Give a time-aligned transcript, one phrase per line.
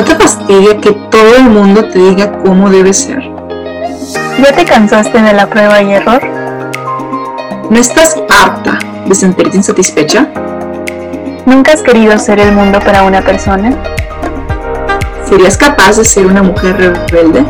[0.00, 3.20] ¿No te fastidia que todo el mundo te diga cómo debe ser?
[4.42, 6.22] ¿Ya te cansaste de la prueba y error?
[7.68, 10.26] ¿No estás harta de sentirte insatisfecha?
[11.44, 13.76] ¿Nunca has querido ser el mundo para una persona?
[15.28, 17.44] ¿Serías capaz de ser una mujer rebelde?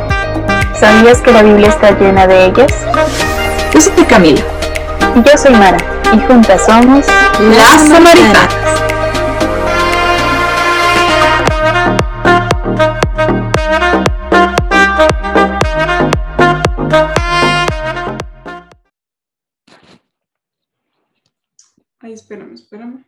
[0.74, 2.72] ¿Sabías que la Biblia está llena de ellas?
[3.72, 4.42] Yo soy Camila.
[5.14, 5.78] Y yo soy Mara.
[6.12, 7.06] Y juntas somos
[7.56, 8.79] las Samaritanas.
[22.70, 23.04] Espérame.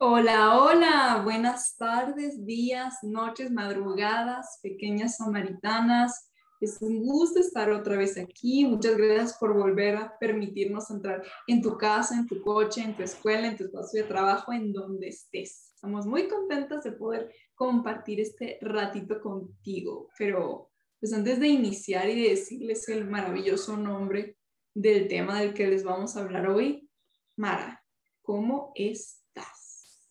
[0.00, 6.30] Hola, hola, buenas tardes, días, noches, madrugadas, pequeñas samaritanas.
[6.62, 8.64] Es un gusto estar otra vez aquí.
[8.64, 13.02] Muchas gracias por volver a permitirnos entrar en tu casa, en tu coche, en tu
[13.02, 15.72] escuela, en tu espacio de trabajo, en donde estés.
[15.74, 20.08] Estamos muy contentas de poder compartir este ratito contigo.
[20.16, 24.37] Pero pues antes de iniciar y de decirles el maravilloso nombre
[24.80, 26.88] del tema del que les vamos a hablar hoy,
[27.36, 27.84] Mara,
[28.22, 30.08] ¿cómo estás?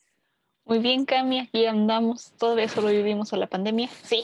[0.65, 2.33] Muy bien, Cami, aquí andamos.
[2.37, 3.89] Todavía sobrevivimos a la pandemia.
[4.03, 4.23] Sí.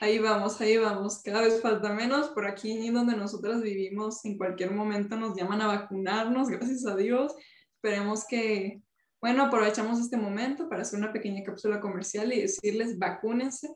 [0.00, 1.20] Ahí vamos, ahí vamos.
[1.22, 2.30] Cada vez falta menos.
[2.30, 7.34] Por aquí donde nosotras vivimos, en cualquier momento nos llaman a vacunarnos, gracias a Dios.
[7.74, 8.80] Esperemos que,
[9.20, 13.68] bueno, aprovechamos este momento para hacer una pequeña cápsula comercial y decirles vacúnense.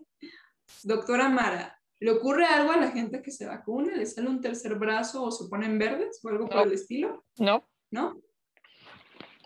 [0.82, 3.96] Doctora Mara, ¿le ocurre algo a la gente que se vacuna?
[3.96, 7.24] ¿Le sale un tercer brazo o se ponen verdes o algo por el estilo?
[7.38, 7.68] No.
[7.90, 8.20] ¿No?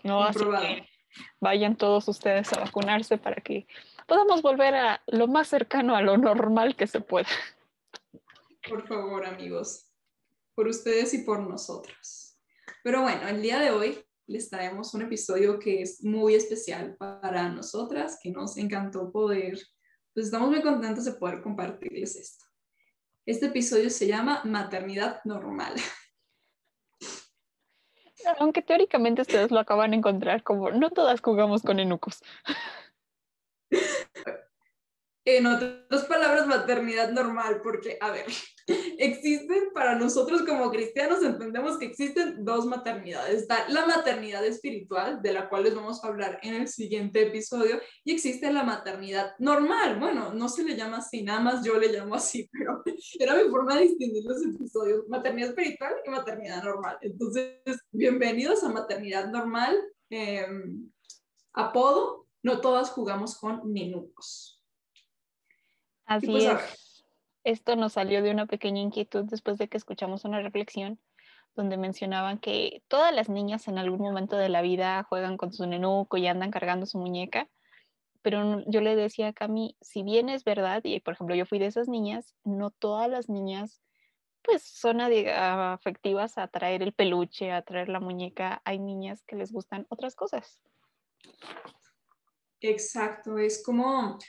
[0.03, 0.87] No, así que
[1.39, 3.67] vayan todos ustedes a vacunarse para que
[4.07, 7.27] podamos volver a lo más cercano a lo normal que se pueda.
[8.67, 9.91] Por favor, amigos,
[10.55, 12.37] por ustedes y por nosotros.
[12.83, 17.49] Pero bueno, el día de hoy les traemos un episodio que es muy especial para
[17.49, 19.59] nosotras, que nos encantó poder,
[20.13, 22.45] pues estamos muy contentos de poder compartirles esto.
[23.25, 25.75] Este episodio se llama Maternidad Normal.
[28.39, 32.21] Aunque teóricamente ustedes lo acaban de encontrar como no todas jugamos con enucos.
[35.23, 38.25] En otras palabras, maternidad normal, porque, a ver,
[38.97, 43.41] existen para nosotros como cristianos, entendemos que existen dos maternidades.
[43.41, 47.79] Está la maternidad espiritual, de la cual les vamos a hablar en el siguiente episodio,
[48.03, 49.99] y existe la maternidad normal.
[49.99, 52.81] Bueno, no se le llama así, nada más yo le llamo así, pero
[53.19, 56.97] era mi forma de distinguir los episodios, maternidad espiritual y maternidad normal.
[57.01, 57.59] Entonces,
[57.91, 59.77] bienvenidos a maternidad normal.
[60.09, 60.91] Em,
[61.53, 64.60] apodo, no todas jugamos con nenucos.
[66.11, 67.05] Así pues, es.
[67.43, 70.99] Esto nos salió de una pequeña inquietud después de que escuchamos una reflexión
[71.55, 75.65] donde mencionaban que todas las niñas en algún momento de la vida juegan con su
[75.65, 77.49] nenuco y andan cargando su muñeca,
[78.21, 81.59] pero yo le decía a Cami, si bien es verdad, y por ejemplo yo fui
[81.59, 83.81] de esas niñas, no todas las niñas
[84.43, 89.51] pues son afectivas a traer el peluche, a traer la muñeca, hay niñas que les
[89.51, 90.59] gustan otras cosas.
[92.61, 94.19] Exacto, es como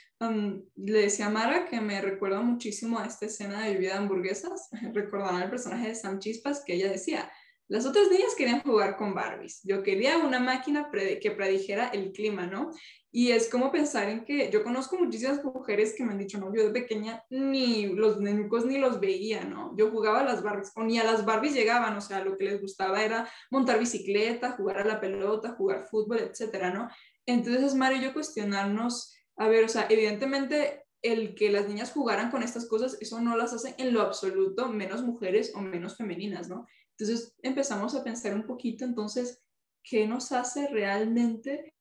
[0.75, 5.43] le decía Mara que me recuerda muchísimo a esta escena de lluvia de hamburguesas, recordando
[5.43, 7.31] el personaje de Sam Chispas que ella decía,
[7.67, 12.45] las otras niñas querían jugar con Barbies, yo quería una máquina que predijera el clima,
[12.45, 12.71] ¿no?
[13.11, 16.53] Y es como pensar en que yo conozco muchísimas mujeres que me han dicho, no,
[16.53, 19.75] yo de pequeña ni los nenucos ni los veía, ¿no?
[19.77, 22.45] Yo jugaba a las Barbies, o ni a las Barbies llegaban, o sea, lo que
[22.45, 26.89] les gustaba era montar bicicleta, jugar a la pelota, jugar fútbol, etcétera, ¿no?
[27.25, 32.31] Entonces, Mario y yo cuestionarnos, a ver, o sea, evidentemente el que las niñas jugaran
[32.31, 36.49] con estas cosas, eso no las hace en lo absoluto menos mujeres o menos femeninas,
[36.49, 36.65] ¿no?
[36.97, 39.43] Entonces empezamos a pensar un poquito, entonces,
[39.83, 41.75] ¿qué nos hace realmente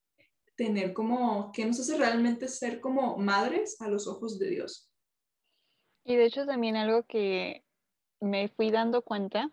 [0.57, 4.91] tener como, qué nos hace realmente ser como madres a los ojos de Dios?
[6.05, 7.65] Y de hecho también algo que
[8.21, 9.51] me fui dando cuenta,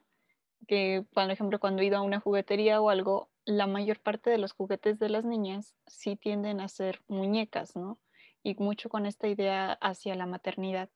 [0.68, 4.38] que por ejemplo cuando he ido a una juguetería o algo, la mayor parte de
[4.38, 8.00] los juguetes de las niñas sí tienden a ser muñecas, ¿no?
[8.44, 10.90] Y mucho con esta idea hacia la maternidad.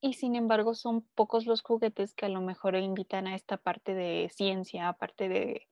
[0.00, 3.94] Y sin embargo, son pocos los juguetes que a lo mejor invitan a esta parte
[3.94, 5.66] de ciencia, aparte de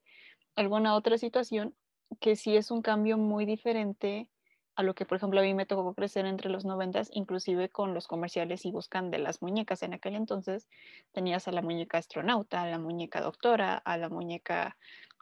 [0.56, 1.76] alguna otra situación,
[2.18, 4.28] que sí es un cambio muy diferente
[4.74, 7.94] a lo que, por ejemplo, a mí me tocó crecer entre los noventas, inclusive con
[7.94, 9.84] los comerciales y buscan de las muñecas.
[9.84, 10.68] En aquel entonces
[11.12, 14.76] tenías a la muñeca astronauta, a la muñeca doctora, a la muñeca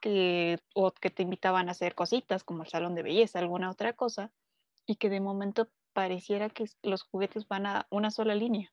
[0.05, 3.95] que, o que te invitaban a hacer cositas como el salón de belleza, alguna otra
[3.95, 4.31] cosa,
[4.85, 8.71] y que de momento pareciera que los juguetes van a una sola línea.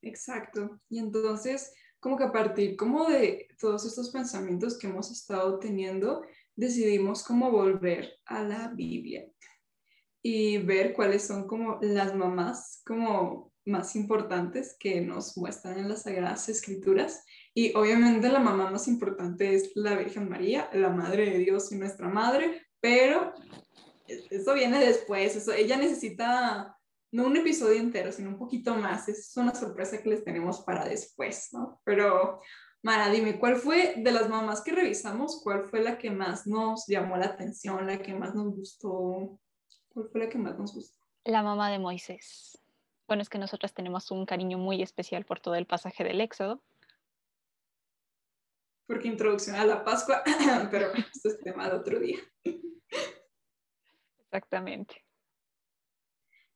[0.00, 0.80] Exacto.
[0.88, 6.22] Y entonces, como que a partir como de todos estos pensamientos que hemos estado teniendo,
[6.56, 9.30] decidimos como volver a la Biblia
[10.22, 16.04] y ver cuáles son como las mamás como más importantes que nos muestran en las
[16.04, 17.24] Sagradas Escrituras.
[17.54, 21.76] Y obviamente la mamá más importante es la Virgen María, la Madre de Dios y
[21.76, 23.34] nuestra Madre, pero
[24.06, 26.76] eso viene después, eso, ella necesita
[27.12, 29.08] no un episodio entero, sino un poquito más.
[29.08, 31.80] Es una sorpresa que les tenemos para después, ¿no?
[31.84, 32.40] Pero,
[32.82, 36.86] Mara, dime, ¿cuál fue de las mamás que revisamos, cuál fue la que más nos
[36.86, 39.38] llamó la atención, la que más nos gustó?
[39.90, 40.98] ¿Cuál fue la que más nos gustó?
[41.24, 42.58] La mamá de Moisés.
[43.06, 46.62] Bueno, es que nosotras tenemos un cariño muy especial por todo el pasaje del Éxodo.
[48.86, 50.22] Porque introducción a la Pascua,
[50.70, 52.18] pero esto es tema de otro día.
[54.18, 55.04] Exactamente.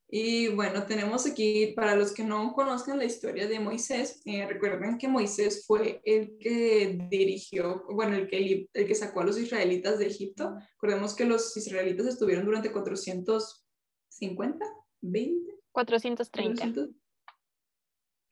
[0.09, 4.99] Y bueno, tenemos aquí, para los que no conozcan la historia de Moisés, eh, recuerden
[4.99, 9.99] que Moisés fue el que dirigió, bueno, el que, el que sacó a los israelitas
[9.99, 10.55] de Egipto.
[10.75, 14.65] Recordemos que los israelitas estuvieron durante 450,
[15.01, 15.53] 20.
[15.73, 16.89] 430.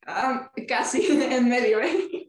[0.06, 2.28] Ah, casi en medio, ¿eh?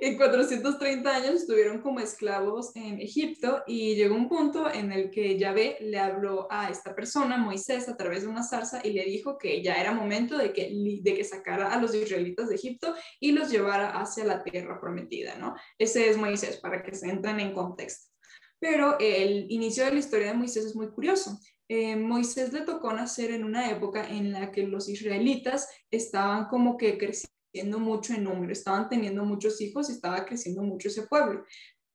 [0.00, 5.36] En 430 años estuvieron como esclavos en Egipto y llegó un punto en el que
[5.36, 9.38] Yahvé le habló a esta persona, Moisés, a través de una zarza y le dijo
[9.38, 10.70] que ya era momento de que,
[11.02, 15.36] de que sacara a los israelitas de Egipto y los llevara hacia la tierra prometida,
[15.36, 15.56] ¿no?
[15.78, 18.12] Ese es Moisés, para que se entren en contexto.
[18.60, 21.38] Pero el inicio de la historia de Moisés es muy curioso.
[21.68, 26.76] Eh, Moisés le tocó nacer en una época en la que los israelitas estaban como
[26.76, 31.44] que creciendo mucho en número, estaban teniendo muchos hijos y estaba creciendo mucho ese pueblo.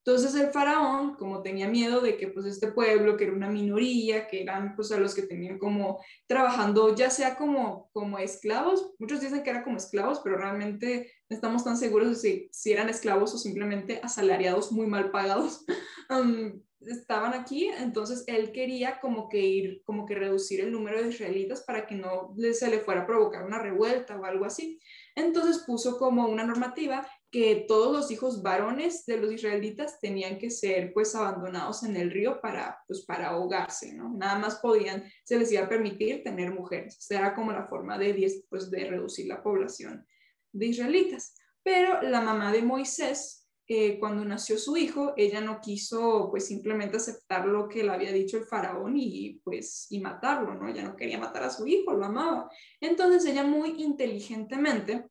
[0.06, 4.28] Entonces el faraón, como tenía miedo de que pues este pueblo, que era una minoría,
[4.28, 9.22] que eran pues a los que tenían como trabajando ya sea como, como esclavos, muchos
[9.22, 12.90] dicen que eran como esclavos, pero realmente no estamos tan seguros de si, si eran
[12.90, 15.64] esclavos o simplemente asalariados muy mal pagados.
[16.80, 21.62] Estaban aquí, entonces él quería como que ir, como que reducir el número de israelitas
[21.62, 24.78] para que no se le fuera a provocar una revuelta o algo así.
[25.16, 30.50] Entonces puso como una normativa que todos los hijos varones de los israelitas tenían que
[30.50, 34.14] ser pues abandonados en el río para pues para ahogarse, ¿no?
[34.16, 36.98] Nada más podían, se les iba a permitir tener mujeres.
[37.10, 40.06] O era como la forma de, pues, de reducir la población
[40.52, 41.34] de israelitas.
[41.62, 46.98] Pero la mamá de Moisés, eh, cuando nació su hijo, ella no quiso pues simplemente
[46.98, 50.68] aceptar lo que le había dicho el faraón y pues y matarlo, ¿no?
[50.68, 52.50] Ella no quería matar a su hijo, lo amaba.
[52.80, 55.06] Entonces ella muy inteligentemente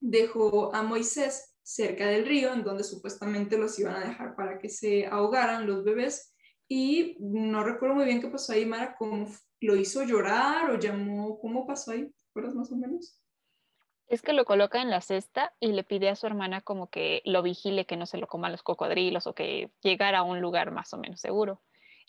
[0.00, 4.68] dejó a Moisés cerca del río, en donde supuestamente los iban a dejar para que
[4.68, 6.34] se ahogaran los bebés.
[6.66, 9.26] Y no recuerdo muy bien qué pasó ahí, Mara, cómo
[9.60, 12.06] lo hizo llorar o llamó, ¿cómo pasó ahí?
[12.06, 13.20] ¿Te acuerdas más o menos?
[14.08, 17.20] Es que lo coloca en la cesta y le pide a su hermana como que
[17.26, 20.70] lo vigile, que no se lo coman los cocodrilos o que llegara a un lugar
[20.70, 21.60] más o menos seguro.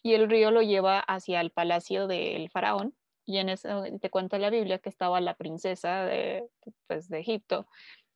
[0.02, 4.40] Y el río lo lleva hacia el palacio del faraón y en eso te cuenta
[4.40, 6.50] la Biblia que estaba la princesa de,
[6.88, 7.68] pues, de Egipto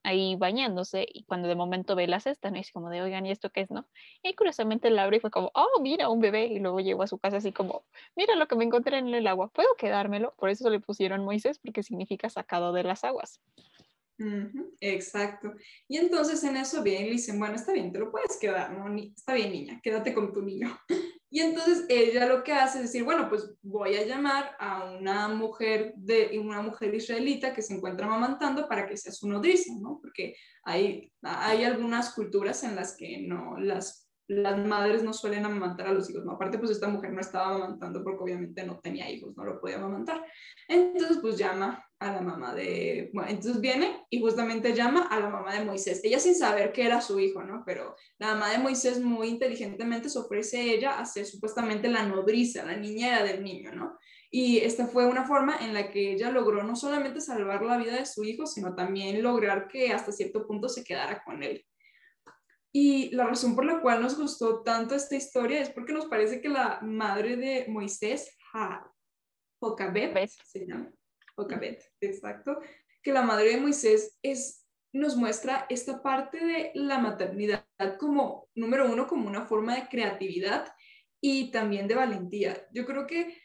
[0.04, 2.58] ahí bañándose y cuando de momento ve la cesta, ¿no?
[2.58, 3.88] es como de, oigan, ¿y esto qué es, no?
[4.22, 7.08] Y curiosamente la abre y fue como, oh, mira, un bebé, y luego llegó a
[7.08, 7.86] su casa así como,
[8.16, 10.34] mira lo que me encontré en el agua, ¿puedo quedármelo?
[10.38, 13.42] Por eso le pusieron Moisés, porque significa sacado de las aguas.
[14.80, 15.54] Exacto.
[15.88, 18.94] Y entonces en eso bien le dicen, bueno, está bien, te lo puedes quedar, ¿no?
[18.96, 20.78] Está bien, niña, quédate con tu niño.
[21.36, 25.28] Y entonces ella lo que hace es decir, bueno, pues voy a llamar a una
[25.30, 29.98] mujer de una mujer israelita que se encuentra amamantando para que sea su nodriza, ¿no?
[30.00, 35.88] Porque hay, hay algunas culturas en las que no las las madres no suelen amamantar
[35.88, 36.34] a los hijos, ¿no?
[36.34, 39.78] Aparte, pues esta mujer no estaba amamantando porque obviamente no tenía hijos, no lo podía
[39.78, 40.24] amamantar.
[40.68, 45.30] Entonces, pues llama a la mamá de, bueno, entonces viene y justamente llama a la
[45.30, 47.64] mamá de Moisés, ella sin saber que era su hijo, ¿no?
[47.66, 52.06] Pero la mamá de Moisés muy inteligentemente se ofrece a ella a ser supuestamente la
[52.06, 53.98] nodriza, la niñera del niño, ¿no?
[54.30, 57.98] Y esta fue una forma en la que ella logró no solamente salvar la vida
[57.98, 61.64] de su hijo, sino también lograr que hasta cierto punto se quedara con él.
[62.76, 66.42] Y la razón por la cual nos gustó tanto esta historia es porque nos parece
[66.42, 68.92] que la madre de Moisés, ha,
[69.60, 70.92] Jocabet, se llama,
[71.36, 72.60] Jocabet, exacto,
[73.02, 77.66] que la madre de Moisés es, nos muestra esta parte de la maternidad
[78.00, 80.74] como, número uno, como una forma de creatividad
[81.22, 82.68] y también de valentía.
[82.72, 83.43] Yo creo que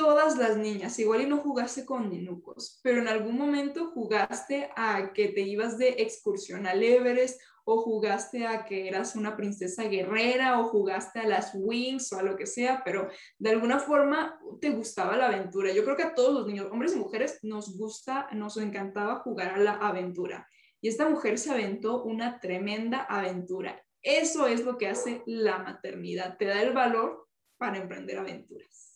[0.00, 5.12] todas las niñas, igual y no jugaste con nenucos, pero en algún momento jugaste a
[5.12, 10.58] que te ibas de excursión al Everest o jugaste a que eras una princesa guerrera
[10.58, 14.70] o jugaste a las Wings o a lo que sea, pero de alguna forma te
[14.70, 15.70] gustaba la aventura.
[15.70, 19.48] Yo creo que a todos los niños, hombres y mujeres, nos gusta, nos encantaba jugar
[19.50, 20.48] a la aventura.
[20.80, 23.84] Y esta mujer se aventó una tremenda aventura.
[24.00, 27.28] Eso es lo que hace la maternidad, te da el valor
[27.58, 28.89] para emprender aventuras.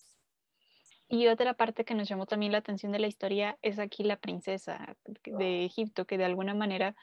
[1.08, 4.16] Y otra parte que nos llamó también la atención de la historia es aquí la
[4.16, 6.96] princesa de Egipto, que de alguna manera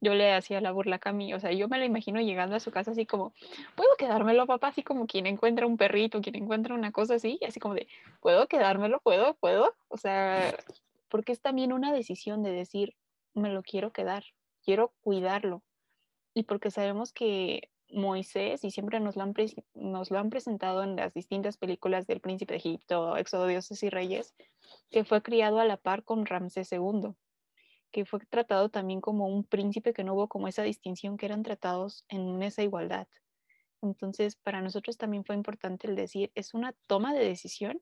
[0.00, 2.60] yo le hacía la burla a Cami, o sea, yo me la imagino llegando a
[2.60, 3.32] su casa así como,
[3.74, 4.68] ¿puedo quedármelo, papá?
[4.68, 7.88] Así como quien encuentra un perrito, quien encuentra una cosa así, así como de,
[8.20, 9.00] ¿puedo quedármelo?
[9.00, 9.34] ¿Puedo?
[9.34, 9.74] ¿Puedo?
[9.88, 10.54] O sea,
[11.08, 12.94] porque es también una decisión de decir,
[13.34, 14.24] me lo quiero quedar,
[14.62, 15.62] quiero cuidarlo.
[16.32, 22.06] Y porque sabemos que Moisés, y siempre nos lo, han presentado en las distintas películas
[22.06, 24.34] del Príncipe de Egipto, Éxodo, Dioses y Reyes,
[24.90, 27.14] que fue criado a la par con Ramsés II
[27.90, 31.42] que fue tratado también como un príncipe, que no hubo como esa distinción, que eran
[31.42, 33.08] tratados en esa igualdad.
[33.82, 37.80] Entonces, para nosotros también fue importante el decir, es una toma de decisión,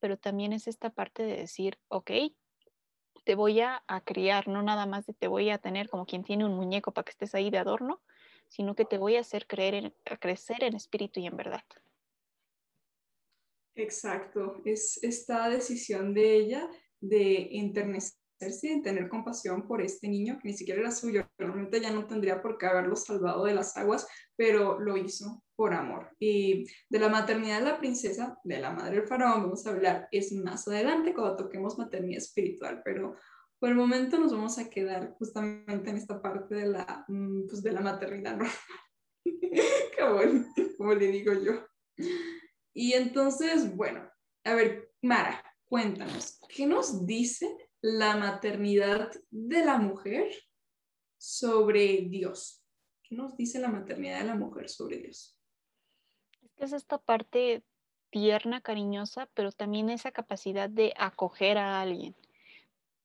[0.00, 2.10] pero también es esta parte de decir, ok,
[3.24, 6.46] te voy a, criar, no nada más de te voy a tener como quien tiene
[6.46, 8.00] un muñeco para que estés ahí de adorno,
[8.48, 11.62] sino que te voy a hacer creer crecer en espíritu y en verdad.
[13.74, 16.68] Exacto, es esta decisión de ella
[17.00, 18.18] de enternecer
[18.62, 21.28] y tener compasión por este niño que ni siquiera era suyo.
[21.38, 25.74] Realmente ya no tendría por qué haberlo salvado de las aguas, pero lo hizo por
[25.74, 26.10] amor.
[26.20, 30.08] Y de la maternidad de la princesa, de la madre del faraón, vamos a hablar
[30.12, 33.16] es más adelante cuando toquemos maternidad espiritual, pero
[33.58, 37.62] por el momento nos vamos a quedar justamente en esta parte de la, mm, pues
[37.62, 38.52] de la maternidad normal.
[40.78, 41.66] como le digo yo.
[42.72, 44.08] Y entonces, bueno,
[44.44, 50.30] a ver, Mara, cuéntanos, ¿qué nos dice la maternidad de la mujer
[51.16, 52.64] sobre Dios.
[53.02, 55.38] ¿Qué nos dice la maternidad de la mujer sobre Dios?
[56.42, 57.62] Es que es esta parte
[58.10, 62.16] tierna, cariñosa, pero también esa capacidad de acoger a alguien.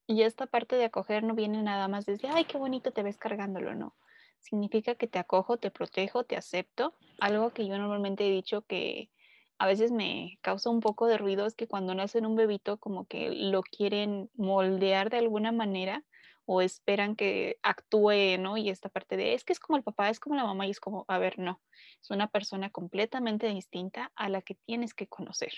[0.06, 3.16] Y esta parte de acoger no viene nada más desde, ay, qué bonito te ves
[3.16, 3.96] cargándolo, no.
[4.38, 6.94] Significa que te acojo, te protejo, te acepto.
[7.18, 9.10] Algo que yo normalmente he dicho que
[9.58, 13.06] a veces me causa un poco de ruido es que cuando nacen un bebito como
[13.06, 16.04] que lo quieren moldear de alguna manera
[16.44, 18.58] o esperan que actúe, ¿no?
[18.58, 20.70] Y esta parte de, es que es como el papá, es como la mamá y
[20.70, 21.62] es como, a ver, no,
[22.02, 25.52] es una persona completamente distinta a la que tienes que conocer.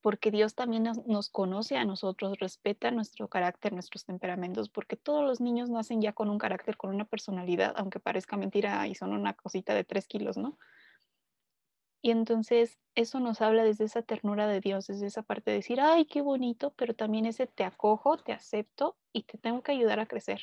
[0.00, 5.24] Porque Dios también nos, nos conoce a nosotros, respeta nuestro carácter, nuestros temperamentos, porque todos
[5.24, 9.12] los niños nacen ya con un carácter, con una personalidad, aunque parezca mentira y son
[9.12, 10.56] una cosita de tres kilos, ¿no?
[12.00, 15.80] Y entonces eso nos habla desde esa ternura de Dios, desde esa parte de decir,
[15.80, 19.98] ay, qué bonito, pero también ese te acojo, te acepto y te tengo que ayudar
[19.98, 20.40] a crecer.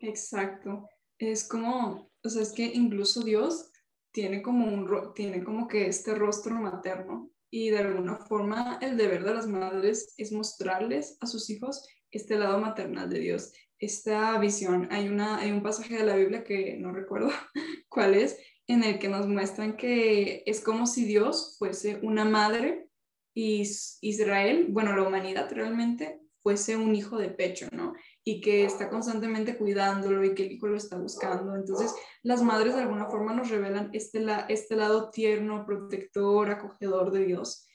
[0.00, 0.88] Exacto.
[1.18, 3.70] Es como, o sea, es que incluso Dios
[4.16, 9.22] tiene como un tiene como que este rostro materno y de alguna forma el deber
[9.22, 14.88] de las madres es mostrarles a sus hijos este lado maternal de Dios, esta visión.
[14.90, 17.28] Hay una hay un pasaje de la Biblia que no recuerdo
[17.90, 22.88] cuál es, en el que nos muestran que es como si Dios fuese una madre
[23.34, 23.68] y
[24.00, 27.92] Israel, bueno, la humanidad realmente fuese un hijo de pecho, ¿no?
[28.28, 31.54] Y que está constantemente cuidándolo y que el hijo lo está buscando.
[31.54, 37.24] Entonces, las madres de alguna forma nos revelan este, este lado tierno, protector, acogedor de
[37.24, 37.68] Dios.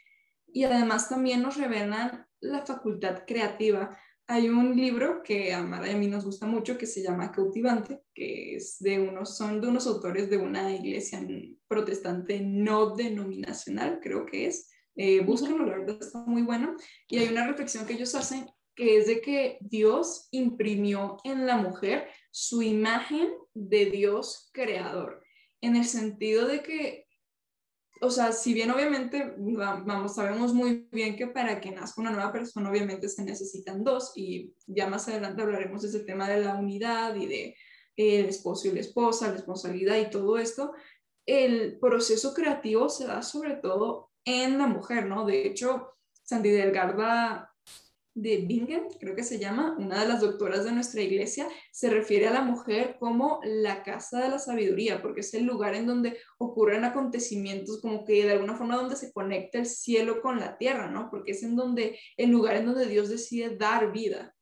[0.47, 3.97] Y además también nos revelan la facultad creativa
[4.31, 7.33] hay un libro que a Mara y a mí nos gusta mucho que se llama
[7.33, 11.19] Cautivante, que es de unos, son de unos autores de una iglesia
[11.67, 14.69] protestante no denominacional, creo que es.
[14.95, 16.77] Eh, búsquenlo, la verdad está muy bueno.
[17.09, 21.57] Y hay una reflexión que ellos hacen que es de que Dios imprimió en la
[21.57, 25.23] mujer su imagen de Dios creador,
[25.61, 27.07] en el sentido de que
[28.03, 32.31] o sea, si bien obviamente, vamos, sabemos muy bien que para que nazca una nueva
[32.31, 36.55] persona, obviamente se necesitan dos, y ya más adelante hablaremos de ese tema de la
[36.55, 37.55] unidad y de
[37.95, 40.73] el esposo y la esposa, la responsabilidad y todo esto,
[41.27, 45.23] el proceso creativo se da sobre todo en la mujer, ¿no?
[45.23, 47.50] De hecho, Sandy Delgarda
[48.13, 52.27] de Bingen, creo que se llama, una de las doctoras de nuestra iglesia, se refiere
[52.27, 56.17] a la mujer como la casa de la sabiduría, porque es el lugar en donde
[56.37, 60.89] ocurren acontecimientos, como que de alguna forma donde se conecta el cielo con la tierra,
[60.89, 61.09] ¿no?
[61.09, 64.35] Porque es en donde, el lugar en donde Dios decide dar vida.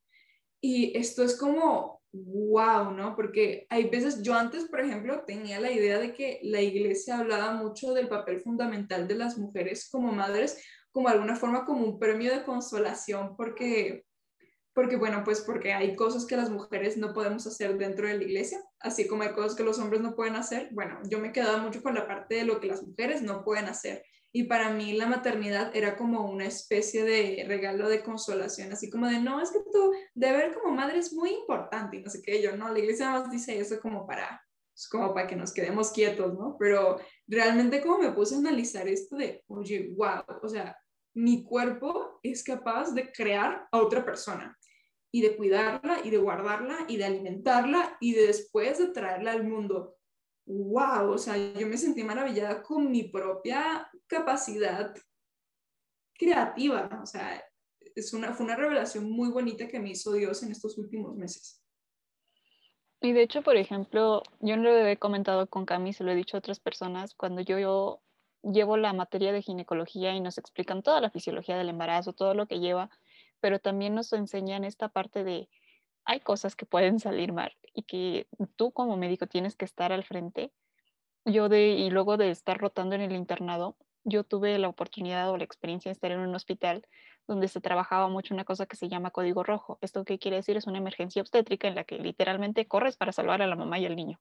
[0.61, 3.15] Y esto es como, wow, ¿no?
[3.15, 7.53] Porque hay veces, yo antes, por ejemplo, tenía la idea de que la iglesia hablaba
[7.53, 10.61] mucho del papel fundamental de las mujeres como madres,
[10.99, 14.05] como alguna forma como un premio de consolación porque,
[14.73, 18.23] porque, bueno, pues porque hay cosas que las mujeres no podemos hacer dentro de la
[18.25, 20.67] iglesia, así como hay cosas que los hombres no pueden hacer.
[20.73, 23.67] Bueno, yo me quedaba mucho con la parte de lo que las mujeres no pueden
[23.67, 24.03] hacer
[24.33, 29.07] Y para mí la maternidad era como una especie de regalo de consolación, así como
[29.07, 32.41] de, no, es que tu deber como madre es muy importante y no sé qué,
[32.41, 35.91] yo no, la iglesia más dice eso como para, pues, como para que nos quedemos
[35.91, 36.57] quietos, ¿no?
[36.59, 40.77] Pero realmente como me puse a analizar esto de, oye, wow, o sea,
[41.19, 44.57] mi cuerpo es capaz de crear a otra persona
[45.11, 49.43] y de cuidarla y de guardarla y de alimentarla y de después de traerla al
[49.43, 49.97] mundo.
[50.45, 51.11] ¡Wow!
[51.11, 54.95] O sea, yo me sentí maravillada con mi propia capacidad
[56.13, 56.89] creativa.
[57.03, 57.43] O sea,
[57.95, 61.61] es una, fue una revelación muy bonita que me hizo Dios en estos últimos meses.
[63.01, 66.15] Y de hecho, por ejemplo, yo no lo he comentado con Cami, se lo he
[66.15, 68.01] dicho a otras personas, cuando yo, yo
[68.43, 72.47] llevo la materia de ginecología y nos explican toda la fisiología del embarazo, todo lo
[72.47, 72.89] que lleva,
[73.39, 75.49] pero también nos enseñan esta parte de
[76.05, 80.03] hay cosas que pueden salir mal y que tú como médico tienes que estar al
[80.03, 80.51] frente.
[81.25, 85.37] Yo de, y luego de estar rotando en el internado, yo tuve la oportunidad o
[85.37, 86.87] la experiencia de estar en un hospital
[87.27, 89.77] donde se trabajaba mucho una cosa que se llama código rojo.
[89.81, 90.57] ¿Esto qué quiere decir?
[90.57, 93.85] Es una emergencia obstétrica en la que literalmente corres para salvar a la mamá y
[93.85, 94.19] al niño.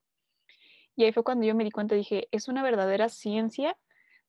[0.95, 3.75] Y ahí fue cuando yo me di cuenta, dije, es una verdadera ciencia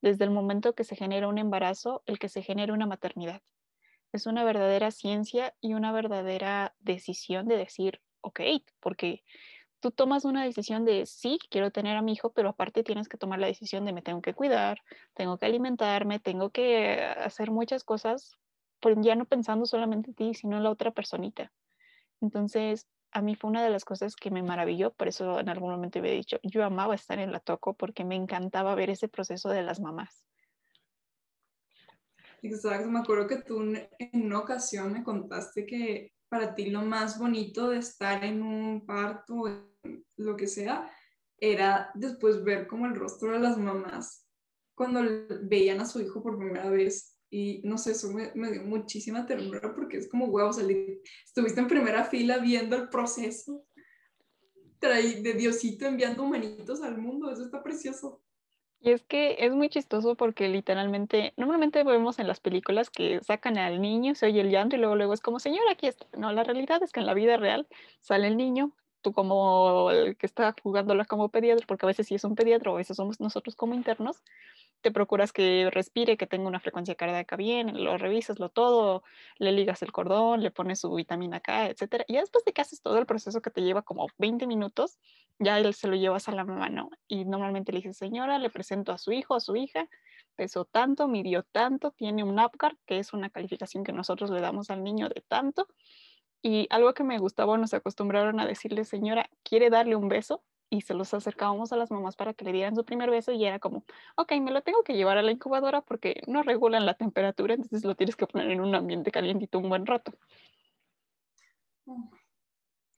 [0.03, 3.43] desde el momento que se genera un embarazo, el que se genera una maternidad
[4.13, 8.41] es una verdadera ciencia y una verdadera decisión de decir, ok,
[8.81, 9.23] porque
[9.81, 13.19] tú tomas una decisión de sí, quiero tener a mi hijo, pero aparte tienes que
[13.19, 14.81] tomar la decisión de me tengo que cuidar,
[15.15, 18.37] tengo que alimentarme, tengo que hacer muchas cosas,
[19.03, 21.53] ya no pensando solamente en ti, sino en la otra personita.
[22.21, 25.71] Entonces, a mí fue una de las cosas que me maravilló, por eso en algún
[25.71, 29.49] momento había dicho, yo amaba estar en la Toco porque me encantaba ver ese proceso
[29.49, 30.25] de las mamás.
[32.43, 37.19] Exacto, me acuerdo que tú en una ocasión me contaste que para ti lo más
[37.19, 39.45] bonito de estar en un parto,
[40.17, 40.91] lo que sea,
[41.37, 44.27] era después ver como el rostro de las mamás
[44.75, 45.03] cuando
[45.43, 47.10] veían a su hijo por primera vez.
[47.31, 51.69] Y no sé, eso me, dio muchísima ternura porque es como, huevo, salir, estuviste en
[51.69, 53.65] primera fila viendo el proceso
[54.81, 58.23] de Diosito enviando humanitos al mundo, eso está precioso.
[58.83, 63.59] Y es que es muy chistoso porque literalmente, normalmente vemos en las películas que sacan
[63.59, 66.07] al niño, se oye el llanto y luego luego es como, señor, aquí está.
[66.17, 67.69] No, la realidad es que en la vida real
[68.01, 72.15] sale el niño, tú como el que está jugándola como pediatra, porque a veces sí
[72.15, 74.23] es un pediatra o a veces somos nosotros como internos,
[74.81, 79.03] te procuras que respire, que tenga una frecuencia cardíaca bien, lo revisas, lo todo,
[79.39, 82.05] le ligas el cordón, le pones su vitamina K, etc.
[82.09, 84.99] Y después de que haces todo el proceso que te lleva como 20 minutos,
[85.39, 86.91] ya él se lo llevas a la mamá, ¿no?
[87.09, 89.89] Y normalmente le dices, señora, le presento a su hijo, a su hija,
[90.37, 94.71] pesó tanto, midió tanto, tiene un APGAR, que es una calificación que nosotros le damos
[94.71, 95.69] al niño de tanto.
[96.43, 100.43] Y algo que me gustaba, nos acostumbraron a decirle, señora, ¿quiere darle un beso?
[100.71, 103.45] y se los acercábamos a las mamás para que le dieran su primer beso y
[103.45, 103.85] era como,
[104.17, 107.85] ok, me lo tengo que llevar a la incubadora porque no regulan la temperatura, entonces
[107.85, 110.13] lo tienes que poner en un ambiente calientito un buen rato.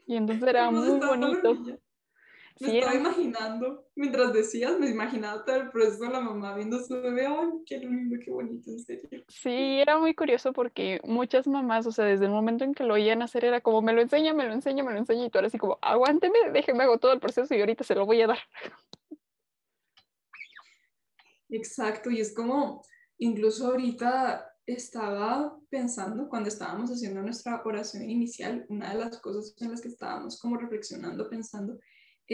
[0.06, 1.56] Y entonces era muy bonito.
[2.60, 6.94] Me estaba imaginando, mientras decías, me imaginaba todo el proceso de la mamá viendo su
[7.00, 9.24] bebé, ¡ay, qué lindo, qué bonito, en serio!
[9.28, 12.94] Sí, era muy curioso porque muchas mamás, o sea, desde el momento en que lo
[12.94, 15.38] oían hacer, era como, me lo enseña, me lo enseña, me lo enseña, y tú
[15.38, 18.28] eres así como, aguánteme, déjeme hago todo el proceso y ahorita se lo voy a
[18.28, 18.38] dar.
[21.48, 22.82] Exacto, y es como,
[23.18, 29.70] incluso ahorita estaba pensando, cuando estábamos haciendo nuestra oración inicial, una de las cosas en
[29.70, 31.78] las que estábamos como reflexionando, pensando,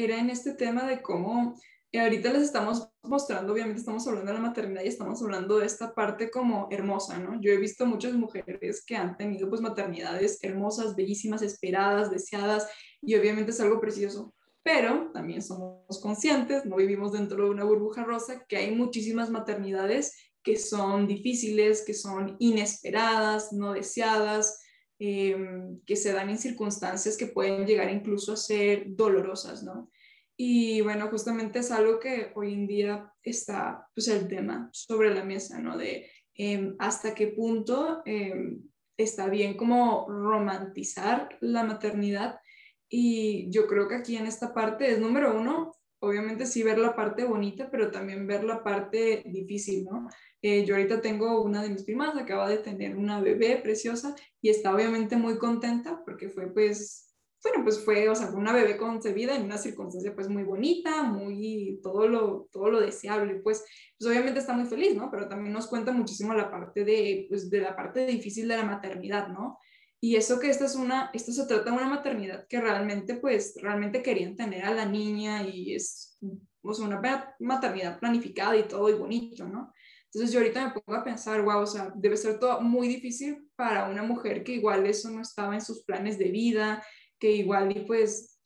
[0.04, 1.54] era en este tema de cómo
[1.90, 5.66] eh, ahorita les estamos mostrando, obviamente estamos hablando de la maternidad y estamos hablando de
[5.66, 7.40] esta parte como hermosa, ¿no?
[7.40, 12.68] Yo he visto muchas mujeres que han tenido pues maternidades hermosas, bellísimas, esperadas, deseadas
[13.00, 14.34] y obviamente es algo precioso.
[14.62, 20.14] Pero también somos conscientes, no vivimos dentro de una burbuja rosa, que hay muchísimas maternidades
[20.42, 24.60] que son difíciles, que son inesperadas, no deseadas,
[25.00, 29.92] Em, que se dan en circunstancias que pueden llegar incluso a ser dolorosas, ¿no?
[30.36, 35.22] Y bueno, justamente es algo que hoy en día está, pues, el tema sobre la
[35.24, 35.76] mesa, ¿no?
[35.78, 38.60] De em, hasta qué punto em,
[38.96, 42.40] está bien como romantizar la maternidad.
[42.88, 46.94] Y yo creo que aquí en esta parte es número uno, obviamente sí ver la
[46.94, 50.08] parte bonita, pero también ver la parte difícil, ¿no?
[50.42, 54.50] Eh, yo ahorita tengo una de mis primas, acaba de tener una bebé preciosa y
[54.50, 59.36] está obviamente muy contenta porque fue pues, bueno, pues fue, o sea, una bebé concebida
[59.36, 63.64] en una circunstancia pues muy bonita, muy, todo lo, todo lo deseable, pues,
[63.98, 65.10] pues obviamente está muy feliz, ¿no?
[65.10, 68.64] Pero también nos cuenta muchísimo la parte de, pues, de la parte difícil de la
[68.64, 69.58] maternidad, ¿no?
[70.00, 73.54] Y eso que esta es una, esto se trata de una maternidad que realmente, pues,
[73.60, 76.18] realmente querían tener a la niña y es,
[76.60, 77.00] pues, una
[77.40, 79.72] maternidad planificada y todo y bonito, ¿no?
[80.04, 83.50] Entonces yo ahorita me pongo a pensar, wow, o sea, debe ser todo muy difícil
[83.56, 86.82] para una mujer que igual eso no estaba en sus planes de vida,
[87.18, 88.38] que igual y pues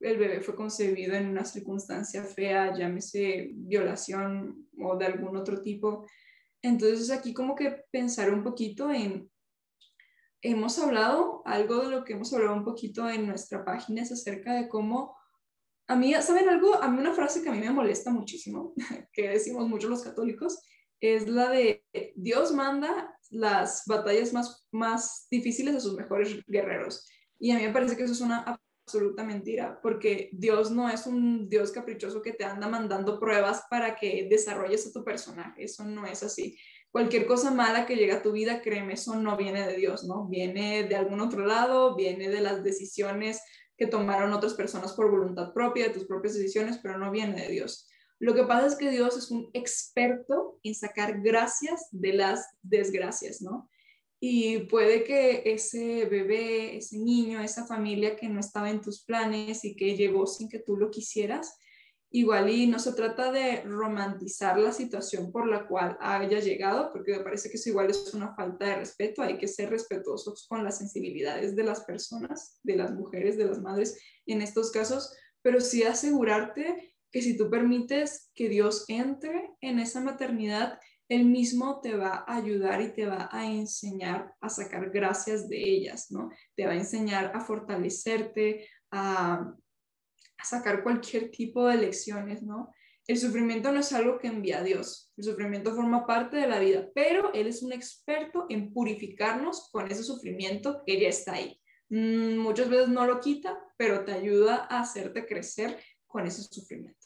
[0.00, 6.06] el bebé fue concebido en una circunstancia fea, llámese violación o de algún otro tipo.
[6.62, 9.29] Entonces aquí como que pensar un poquito en,
[10.42, 14.54] hemos hablado, algo de lo que hemos hablado un poquito en nuestra página es acerca
[14.54, 15.16] de cómo,
[15.86, 16.74] a mí, ¿saben algo?
[16.82, 18.74] A mí una frase que a mí me molesta muchísimo,
[19.12, 20.60] que decimos muchos los católicos,
[21.00, 27.08] es la de Dios manda las batallas más, más difíciles a sus mejores guerreros.
[27.38, 31.06] Y a mí me parece que eso es una absoluta mentira, porque Dios no es
[31.06, 35.84] un Dios caprichoso que te anda mandando pruebas para que desarrolles a tu personaje, eso
[35.84, 36.58] no es así.
[36.90, 40.26] Cualquier cosa mala que llega a tu vida, créeme, eso no viene de Dios, ¿no?
[40.28, 43.40] Viene de algún otro lado, viene de las decisiones
[43.76, 47.48] que tomaron otras personas por voluntad propia, de tus propias decisiones, pero no viene de
[47.48, 47.88] Dios.
[48.18, 53.40] Lo que pasa es que Dios es un experto en sacar gracias de las desgracias,
[53.40, 53.70] ¿no?
[54.22, 59.64] y puede que ese bebé, ese niño, esa familia que no estaba en tus planes
[59.64, 61.58] y que llegó sin que tú lo quisieras,
[62.10, 67.16] igual y no se trata de romantizar la situación por la cual haya llegado, porque
[67.16, 70.64] me parece que eso igual es una falta de respeto, hay que ser respetuosos con
[70.64, 75.60] las sensibilidades de las personas, de las mujeres, de las madres en estos casos, pero
[75.60, 81.96] sí asegurarte que si tú permites que Dios entre en esa maternidad, él mismo te
[81.96, 86.30] va a ayudar y te va a enseñar a sacar gracias de ellas, ¿no?
[86.54, 89.52] Te va a enseñar a fortalecerte, a,
[90.44, 92.72] sacar cualquier tipo de lecciones, ¿no?
[93.06, 96.60] El sufrimiento no es algo que envía a Dios, el sufrimiento forma parte de la
[96.60, 101.60] vida, pero Él es un experto en purificarnos con ese sufrimiento que ya está ahí.
[101.88, 107.00] Mm, muchas veces no lo quita, pero te ayuda a hacerte crecer con ese sufrimiento.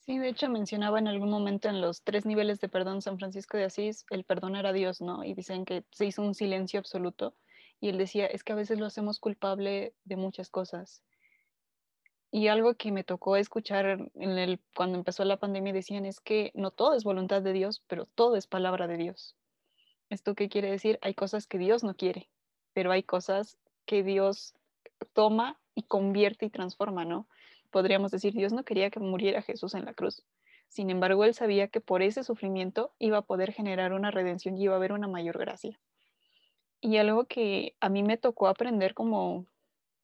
[0.00, 3.56] Sí, de hecho mencionaba en algún momento en los tres niveles de perdón San Francisco
[3.56, 5.22] de Asís, el perdón era Dios, ¿no?
[5.22, 7.36] Y dicen que se hizo un silencio absoluto.
[7.80, 11.04] Y él decía, es que a veces lo hacemos culpable de muchas cosas.
[12.32, 16.50] Y algo que me tocó escuchar en el, cuando empezó la pandemia decían es que
[16.54, 19.36] no todo es voluntad de Dios, pero todo es palabra de Dios.
[20.10, 20.98] ¿Esto qué quiere decir?
[21.02, 22.28] Hay cosas que Dios no quiere,
[22.72, 24.54] pero hay cosas que Dios
[25.12, 27.28] toma y convierte y transforma, ¿no?
[27.72, 30.22] podríamos decir, Dios no quería que muriera Jesús en la cruz.
[30.68, 34.64] Sin embargo, él sabía que por ese sufrimiento iba a poder generar una redención y
[34.64, 35.80] iba a haber una mayor gracia.
[36.80, 39.46] Y algo que a mí me tocó aprender como,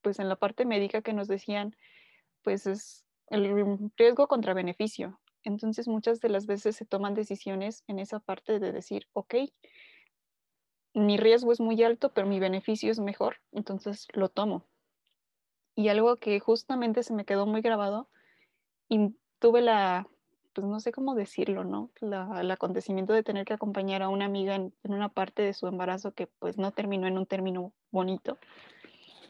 [0.02, 1.76] pues en la parte médica que nos decían,
[2.48, 5.20] pues es el riesgo contra beneficio.
[5.44, 9.34] Entonces muchas de las veces se toman decisiones en esa parte de decir, ok,
[10.94, 14.66] mi riesgo es muy alto, pero mi beneficio es mejor, entonces lo tomo
[15.78, 18.08] y algo que justamente se me quedó muy grabado
[18.88, 20.08] y tuve la,
[20.52, 21.92] pues no sé cómo decirlo, ¿no?
[22.00, 26.14] el acontecimiento de tener que acompañar a una amiga en, una parte de su embarazo
[26.14, 28.38] que pues no terminó en un término bonito.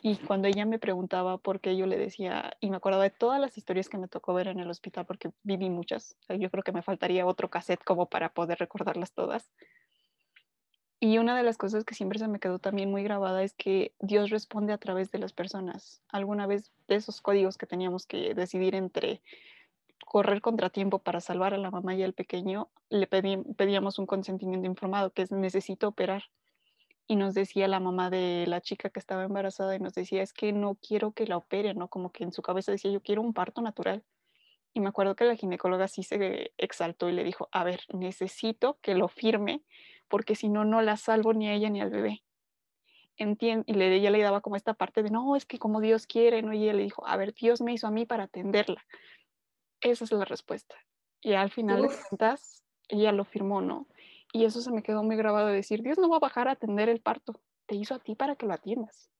[0.02, 3.40] Y cuando ella me preguntaba por qué yo le decía, y me acordaba de todas
[3.40, 6.72] las historias que me tocó ver en el hospital, porque viví muchas, yo creo que
[6.72, 9.50] me faltaría otro cassette como para poder recordarlas todas.
[11.00, 13.92] Y una de las cosas que siempre se me quedó también muy grabada es que
[14.00, 16.02] Dios responde a través de las personas.
[16.08, 19.22] Alguna vez de esos códigos que teníamos que decidir entre
[20.04, 25.10] correr contratiempo para salvar a la mamá y al pequeño, le pedíamos un consentimiento informado,
[25.10, 26.24] que es necesito operar.
[27.08, 30.32] Y nos decía la mamá de la chica que estaba embarazada y nos decía, es
[30.32, 31.88] que no quiero que la opere, ¿no?
[31.88, 34.04] Como que en su cabeza decía, yo quiero un parto natural.
[34.74, 38.78] Y me acuerdo que la ginecóloga sí se exaltó y le dijo, a ver, necesito
[38.82, 39.62] que lo firme
[40.08, 42.22] porque si no, no la salvo ni a ella ni al bebé.
[43.16, 46.06] Entiende, y le, ella le daba como esta parte de, no, es que como Dios
[46.06, 46.52] quiere, ¿no?
[46.52, 48.84] Y ella le dijo, a ver, Dios me hizo a mí para atenderla.
[49.80, 50.76] Esa es la respuesta.
[51.20, 53.86] Y al final de cuentas, ella lo firmó, ¿no?
[54.32, 56.52] Y eso se me quedó muy grabado de decir, Dios no va a bajar a
[56.52, 59.10] atender el parto, te hizo a ti para que lo atiendas.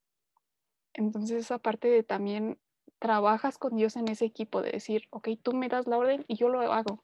[0.92, 2.58] Entonces esa parte de también
[2.98, 6.36] trabajas con Dios en ese equipo, de decir, ok, tú me das la orden y
[6.36, 7.02] yo lo hago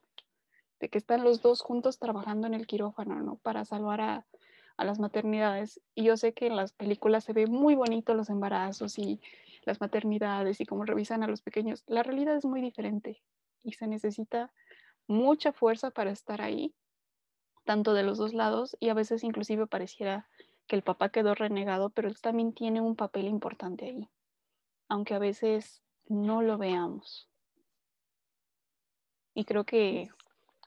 [0.80, 3.36] de que están los dos juntos trabajando en el quirófano, ¿no?
[3.36, 4.26] Para salvar a,
[4.76, 5.80] las maternidades.
[5.94, 9.20] Y yo sé que en las películas se ve muy bonito los embarazos y
[9.62, 11.84] las maternidades y cómo revisan a los pequeños.
[11.86, 13.22] La realidad es muy diferente
[13.62, 14.52] y se necesita
[15.06, 16.74] mucha fuerza para estar ahí,
[17.64, 20.28] tanto de los dos lados y a veces inclusive pareciera
[20.66, 24.08] que el papá quedó renegado, pero él también tiene un papel importante ahí,
[24.88, 27.28] aunque a veces no lo veamos.
[29.34, 30.08] Y creo que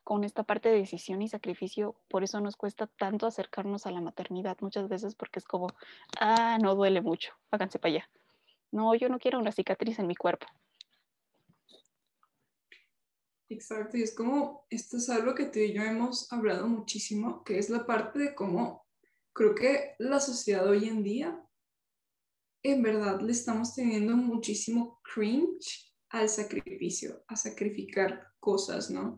[0.03, 4.01] con esta parte de decisión y sacrificio, por eso nos cuesta tanto acercarnos a la
[4.01, 5.67] maternidad muchas veces porque es como,
[6.19, 8.09] ah, no duele mucho, háganse para allá.
[8.71, 10.47] No, yo no quiero una cicatriz en mi cuerpo.
[13.49, 17.57] Exacto, y es como, esto es algo que tú y yo hemos hablado muchísimo, que
[17.57, 18.85] es la parte de cómo
[19.33, 21.39] creo que la sociedad hoy en día,
[22.63, 29.17] en verdad, le estamos teniendo muchísimo cringe al sacrificio, a sacrificar cosas, ¿no?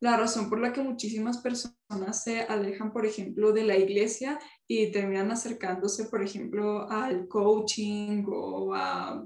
[0.00, 4.92] La razón por la que muchísimas personas se alejan, por ejemplo, de la iglesia y
[4.92, 9.24] terminan acercándose, por ejemplo, al coaching o a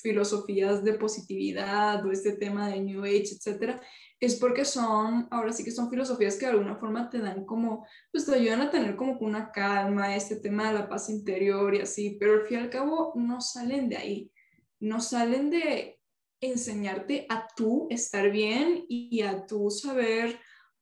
[0.00, 3.80] filosofías de positividad o este tema de New Age, etcétera,
[4.18, 7.86] es porque son, ahora sí que son filosofías que de alguna forma te dan como,
[8.12, 11.80] pues te ayudan a tener como una calma, este tema de la paz interior y
[11.80, 14.32] así, pero al fin y al cabo no salen de ahí,
[14.78, 16.00] no salen de
[16.40, 20.38] enseñarte a tú estar bien y a tú saber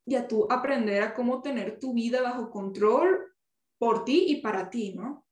[0.07, 3.33] y a tú aprender a cómo tener tu vida bajo control
[3.79, 5.27] por ti y para ti, ¿no?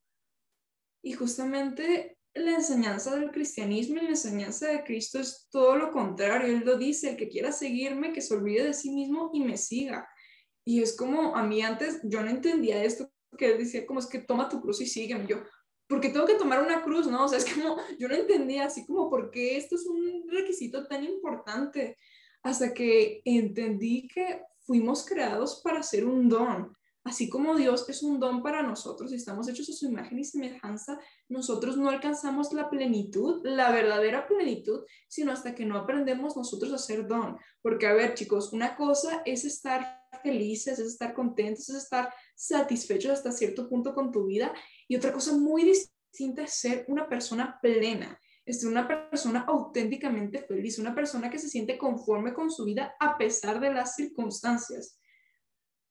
[1.03, 6.55] Y justamente la enseñanza del cristianismo y la enseñanza de Cristo es todo lo contrario.
[6.57, 9.57] Él lo dice, el que quiera seguirme, que se olvide de sí mismo y me
[9.57, 10.07] siga.
[10.65, 14.05] Y es como, a mí antes yo no entendía esto, que él decía como es
[14.05, 15.25] que toma tu cruz y sígueme.
[15.27, 15.37] Yo,
[15.87, 17.07] ¿por qué tengo que tomar una cruz?
[17.07, 20.27] No, o sea, es como, yo no entendía así como, ¿por qué esto es un
[20.29, 21.97] requisito tan importante?
[22.43, 26.75] Hasta que entendí que fuimos creados para ser un don.
[27.07, 30.25] Así como Dios es un don para nosotros y estamos hechos a su imagen y
[30.25, 36.73] semejanza, nosotros no alcanzamos la plenitud, la verdadera plenitud, sino hasta que no aprendemos nosotros
[36.73, 37.37] a ser don.
[37.61, 43.13] Porque, a ver, chicos, una cosa es estar felices, es estar contentos, es estar satisfechos
[43.13, 44.53] hasta cierto punto con tu vida,
[44.89, 50.77] y otra cosa muy distinta es ser una persona plena, es una persona auténticamente feliz,
[50.77, 54.99] una persona que se siente conforme con su vida a pesar de las circunstancias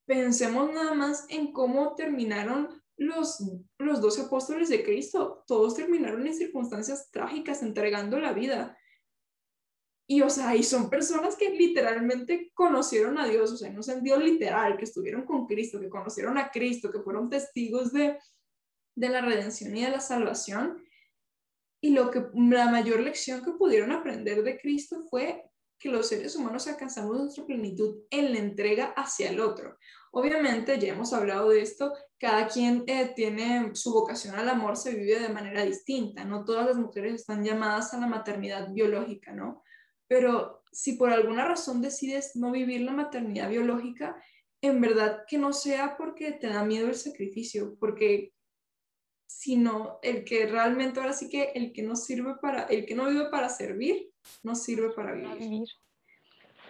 [0.06, 3.42] pensemos nada más en cómo terminaron los,
[3.78, 5.44] los dos apóstoles de Cristo.
[5.46, 8.78] Todos terminaron en circunstancias trágicas, entregando la vida.
[10.08, 14.02] Y, o sea, y son personas que literalmente conocieron a Dios, o sea, no es
[14.02, 18.16] Dios literal, que estuvieron con Cristo, que conocieron a Cristo, que fueron testigos de,
[18.94, 20.80] de la redención y de la salvación.
[21.82, 26.36] Y lo que la mayor lección que pudieron aprender de Cristo fue que los seres
[26.36, 29.76] humanos alcanzamos nuestra plenitud en la entrega hacia el otro.
[30.10, 34.94] Obviamente, ya hemos hablado de esto, cada quien eh, tiene su vocación al amor, se
[34.94, 39.62] vive de manera distinta, no todas las mujeres están llamadas a la maternidad biológica, ¿no?
[40.08, 44.16] Pero si por alguna razón decides no vivir la maternidad biológica,
[44.62, 48.32] en verdad que no sea porque te da miedo el sacrificio, porque
[49.26, 53.08] sino el que realmente ahora sí que el que no sirve para, el que no
[53.08, 54.10] vive para servir,
[54.42, 55.68] no sirve para vivir.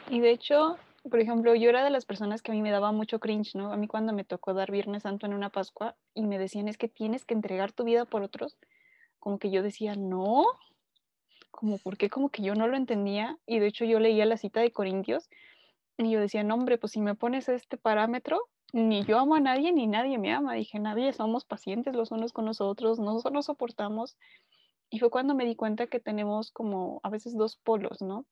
[0.09, 0.79] Y de hecho,
[1.11, 3.73] por ejemplo, yo era de las personas que a mí me daba mucho cringe, ¿no?
[3.73, 6.79] A mí cuando me tocó dar Viernes Santo en una Pascua y me decían es
[6.79, 8.57] que tienes que entregar tu vida por otros,
[9.19, 10.47] como que yo decía, no,
[11.51, 14.61] como porque como que yo no lo entendía y de hecho yo leía la cita
[14.61, 15.29] de Corintios
[15.99, 18.41] y yo decía, no hombre, pues si me pones este parámetro,
[18.73, 20.55] ni yo amo a nadie ni nadie me ama.
[20.55, 24.17] Dije, nadie somos pacientes los unos con los otros, no nos soportamos.
[24.91, 28.27] Y fue cuando me di cuenta que tenemos como a veces dos polos, ¿no?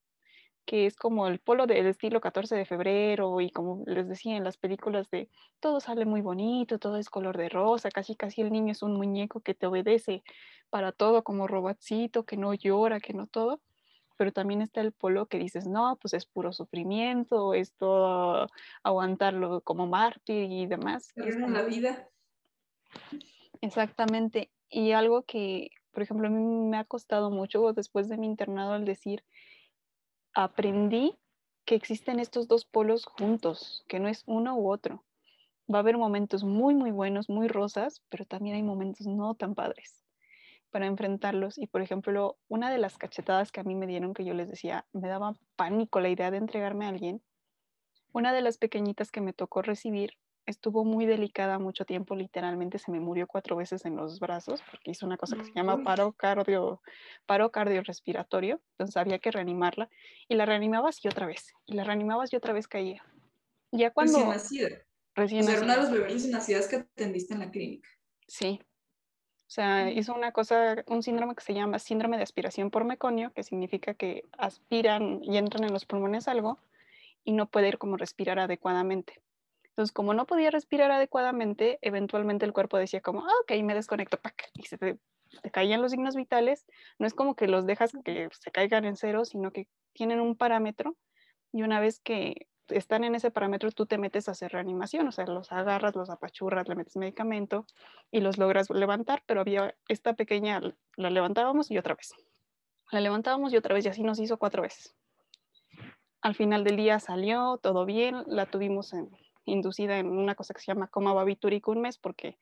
[0.65, 4.43] que es como el polo del estilo 14 de febrero y como les decía en
[4.43, 8.51] las películas de todo sale muy bonito, todo es color de rosa, casi casi el
[8.51, 10.23] niño es un muñeco que te obedece
[10.69, 13.61] para todo como robotcito, que no llora, que no todo,
[14.17, 18.47] pero también está el polo que dices, no, pues es puro sufrimiento, es todo
[18.83, 21.13] aguantarlo como mártir y demás.
[21.15, 22.09] en la vida.
[23.61, 24.51] Exactamente.
[24.69, 28.73] Y algo que, por ejemplo, a mí me ha costado mucho después de mi internado
[28.73, 29.23] al decir,
[30.33, 31.15] aprendí
[31.63, 35.05] que existen estos dos polos juntos, que no es uno u otro.
[35.73, 39.55] Va a haber momentos muy, muy buenos, muy rosas, pero también hay momentos no tan
[39.55, 40.03] padres
[40.69, 41.57] para enfrentarlos.
[41.57, 44.49] Y por ejemplo, una de las cachetadas que a mí me dieron, que yo les
[44.49, 47.21] decía, me daba pánico la idea de entregarme a alguien,
[48.11, 52.91] una de las pequeñitas que me tocó recibir estuvo muy delicada mucho tiempo, literalmente se
[52.91, 56.11] me murió cuatro veces en los brazos porque hizo una cosa que se llama paro,
[56.11, 56.81] cardio,
[57.25, 59.89] paro cardiorrespiratorio, entonces había que reanimarla
[60.27, 63.03] y la reanimabas y otra vez, y la reanimabas y otra vez caía.
[63.71, 64.13] Ya cuando...
[64.13, 64.69] Recién nacida.
[65.15, 67.89] Recién o sea, una de los bebés recién nacidas que atendiste en la clínica.
[68.27, 68.59] Sí.
[69.47, 73.31] O sea, hizo una cosa, un síndrome que se llama síndrome de aspiración por meconio,
[73.31, 76.57] que significa que aspiran y entran en los pulmones algo
[77.23, 79.21] y no puede ir como respirar adecuadamente.
[79.75, 84.17] Entonces, como no podía respirar adecuadamente, eventualmente el cuerpo decía como, ah, ok, me desconecto,
[84.17, 84.49] ¡pac!
[84.53, 84.97] y se te,
[85.51, 86.65] caían los signos vitales.
[86.97, 90.37] No es como que los dejas que se caigan en cero, sino que tienen un
[90.37, 90.95] parámetro
[91.51, 95.11] y una vez que están en ese parámetro, tú te metes a hacer reanimación, o
[95.11, 97.65] sea, los agarras, los apachurras, le metes medicamento
[98.11, 100.61] y los logras levantar, pero había esta pequeña,
[100.95, 102.13] la levantábamos y otra vez.
[102.91, 104.95] La levantábamos y otra vez y así nos hizo cuatro veces
[106.25, 108.93] al final del día salió todo bien, la tuvimos
[109.45, 112.37] inducida en una cosa que se llama coma babitúrico un mes, porque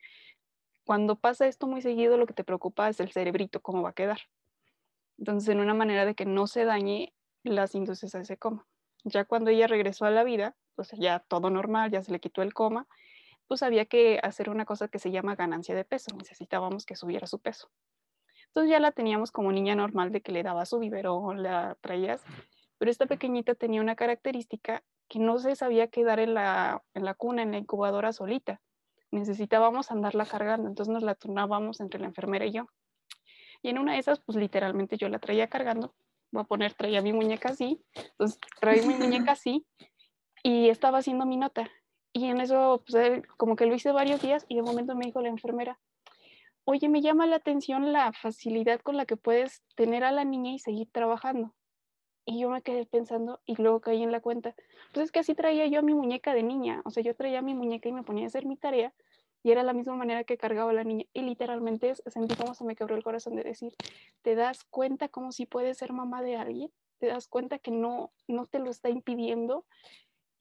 [0.86, 3.94] cuando pasa esto muy seguido, lo que te preocupa es el cerebrito, cómo va a
[3.94, 4.20] quedar.
[5.18, 7.14] Entonces, en una manera de que no se dañe,
[7.44, 8.66] las induces a ese coma.
[9.04, 12.42] Ya cuando ella regresó a la vida, pues ya todo normal, ya se le quitó
[12.42, 12.88] el coma,
[13.48, 16.16] pues había que hacer una cosa que se llama ganancia de peso.
[16.16, 17.70] Necesitábamos que subiera su peso.
[18.48, 22.24] Entonces ya la teníamos como niña normal de que le daba su biberón, la traías,
[22.84, 27.14] pero esta pequeñita tenía una característica que no se sabía quedar en la, en la
[27.14, 28.60] cuna, en la incubadora solita.
[29.10, 32.68] Necesitábamos andarla cargando, entonces nos la turnábamos entre la enfermera y yo.
[33.62, 35.96] Y en una de esas, pues literalmente yo la traía cargando.
[36.30, 37.82] Voy a poner, traía mi muñeca así.
[37.96, 39.66] Entonces traía mi muñeca así
[40.44, 41.72] y estaba haciendo mi nota.
[42.12, 45.22] Y en eso, pues como que lo hice varios días y de momento me dijo
[45.22, 45.80] la enfermera,
[46.66, 50.52] oye, me llama la atención la facilidad con la que puedes tener a la niña
[50.52, 51.54] y seguir trabajando.
[52.26, 54.56] Y yo me quedé pensando y luego caí en la cuenta.
[54.94, 56.82] Pues es que así traía yo a mi muñeca de niña.
[56.86, 58.94] O sea, yo traía mi muñeca y me ponía a hacer mi tarea
[59.44, 61.06] y era la misma manera que cargaba la niña.
[61.14, 63.76] Y literalmente sentí como se me quebró el corazón de decir,
[64.22, 66.72] ¿te das cuenta como si puedes ser mamá de alguien?
[67.00, 69.66] ¿Te das cuenta que no, no te lo está impidiendo?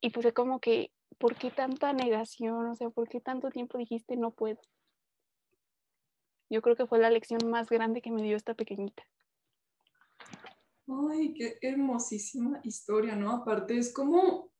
[0.00, 2.66] Y pues es como que, ¿por qué tanta negación?
[2.66, 4.60] O sea, ¿por qué tanto tiempo dijiste no puedo?
[6.48, 9.02] Yo creo que fue la lección más grande que me dio esta pequeñita.
[10.88, 13.32] Ay, qué hermosísima historia, ¿no?
[13.32, 14.52] Aparte es como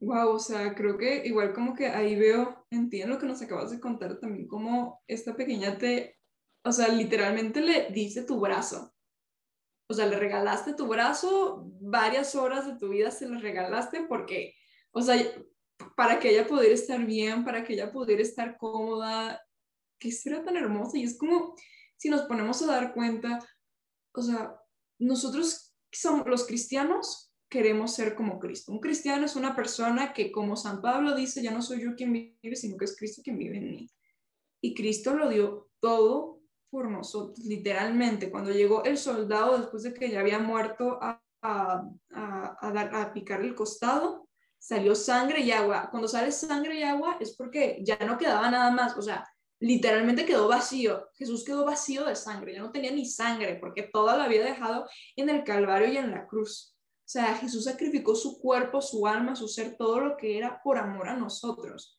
[0.00, 3.72] Wow, o sea, creo que igual como que ahí veo, entiendo lo que nos acabas
[3.72, 6.16] de contar también, como esta pequeña te,
[6.64, 8.94] o sea, literalmente le dice tu brazo.
[9.90, 14.54] O sea, le regalaste tu brazo, varias horas de tu vida se le regalaste porque,
[14.92, 15.16] o sea,
[15.96, 19.42] para que ella pudiera estar bien, para que ella pudiera estar cómoda,
[19.98, 20.96] que será tan hermosa.
[20.98, 21.56] Y es como,
[21.96, 23.40] si nos ponemos a dar cuenta,
[24.14, 24.56] o sea,
[24.98, 28.72] nosotros somos los cristianos, queremos ser como Cristo.
[28.72, 32.12] Un cristiano es una persona que, como San Pablo dice, ya no soy yo quien
[32.12, 33.90] vive, sino que es Cristo quien vive en mí.
[34.60, 36.40] Y Cristo lo dio todo
[36.70, 38.30] por nosotros, literalmente.
[38.30, 43.12] Cuando llegó el soldado, después de que ya había muerto a, a, a, dar, a
[43.12, 45.88] picar el costado, salió sangre y agua.
[45.90, 48.96] Cuando sale sangre y agua es porque ya no quedaba nada más.
[48.98, 49.26] O sea,
[49.60, 51.08] literalmente quedó vacío.
[51.14, 54.86] Jesús quedó vacío de sangre, ya no tenía ni sangre porque toda la había dejado
[55.16, 56.74] en el Calvario y en la cruz.
[57.08, 60.76] O sea, Jesús sacrificó su cuerpo, su alma, su ser, todo lo que era por
[60.76, 61.98] amor a nosotros.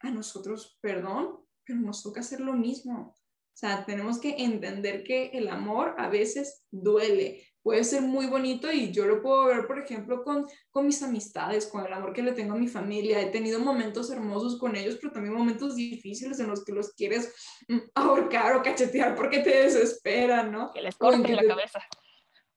[0.00, 3.14] A nosotros, perdón, pero nos toca hacer lo mismo.
[3.16, 7.46] O sea, tenemos que entender que el amor a veces duele.
[7.62, 11.66] Puede ser muy bonito y yo lo puedo ver, por ejemplo, con, con mis amistades,
[11.66, 13.20] con el amor que le tengo a mi familia.
[13.20, 17.34] He tenido momentos hermosos con ellos, pero también momentos difíciles en los que los quieres
[17.68, 20.70] mm, ahorcar o cachetear porque te desesperan, ¿no?
[20.72, 21.80] Que les corten la cabeza.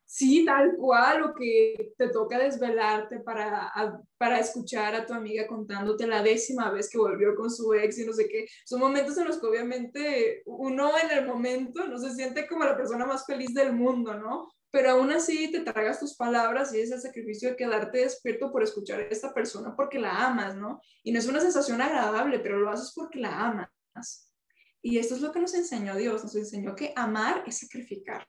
[0.06, 3.72] Sí, tal cual, o que te toca desvelarte para,
[4.20, 8.06] para escuchar a tu amiga contándote la décima vez que volvió con su ex y
[8.06, 8.46] no sé qué.
[8.64, 12.78] Son momentos en los que obviamente uno en el momento no se siente como la
[12.78, 14.54] persona más feliz del mundo, ¿no?
[14.74, 18.64] Pero aún así te tragas tus palabras y es el sacrificio de quedarte despierto por
[18.64, 20.82] escuchar a esta persona porque la amas, ¿no?
[21.04, 24.34] Y no es una sensación agradable, pero lo haces porque la amas.
[24.82, 28.26] Y esto es lo que nos enseñó Dios, nos enseñó que amar es sacrificar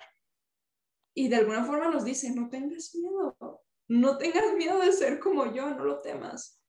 [1.14, 5.54] y de alguna forma nos dice, no tengas miedo, no tengas miedo de ser como
[5.54, 6.60] yo, no lo temas.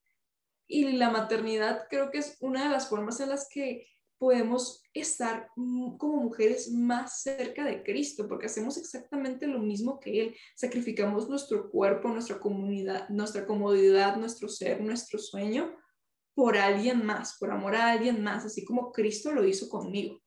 [0.67, 5.49] Y la maternidad creo que es una de las formas en las que podemos estar
[5.55, 10.35] como mujeres más cerca de Cristo, porque hacemos exactamente lo mismo que Él.
[10.55, 15.75] Sacrificamos nuestro cuerpo, nuestra comunidad, nuestra comodidad, nuestro ser, nuestro sueño
[16.35, 20.21] por alguien más, por amor a alguien más, así como Cristo lo hizo conmigo.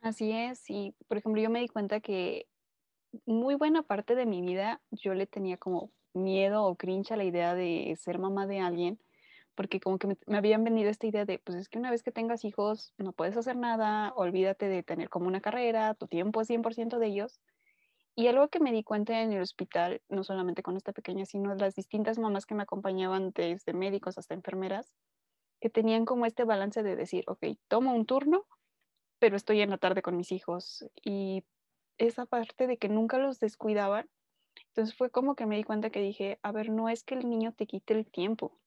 [0.00, 2.46] Así es, y por ejemplo yo me di cuenta que
[3.24, 7.24] muy buena parte de mi vida yo le tenía como miedo o cringe a la
[7.24, 9.00] idea de ser mamá de alguien,
[9.56, 12.12] porque como que me, habían venido esta idea de, pues es que una vez que
[12.12, 16.48] tengas hijos no puedes hacer nada, olvídate de tener como una carrera, tu tiempo es
[16.48, 17.40] 100% de ellos.
[18.14, 21.54] Y algo que me di cuenta en el hospital, no solamente con esta pequeña, sino
[21.54, 24.92] las distintas mamás que me acompañaban desde médicos hasta enfermeras,
[25.60, 28.46] que tenían como este balance de decir, ok, tomo un turno,
[29.18, 31.44] pero estoy en la tarde con mis hijos y
[31.98, 34.08] esa parte de que nunca los descuidaban.
[34.68, 37.28] Entonces fue como que me di cuenta que dije, a ver, no es que el
[37.28, 38.58] niño te quite el tiempo,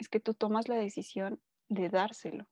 [0.00, 2.46] es que tú tomas la decisión de dárselo,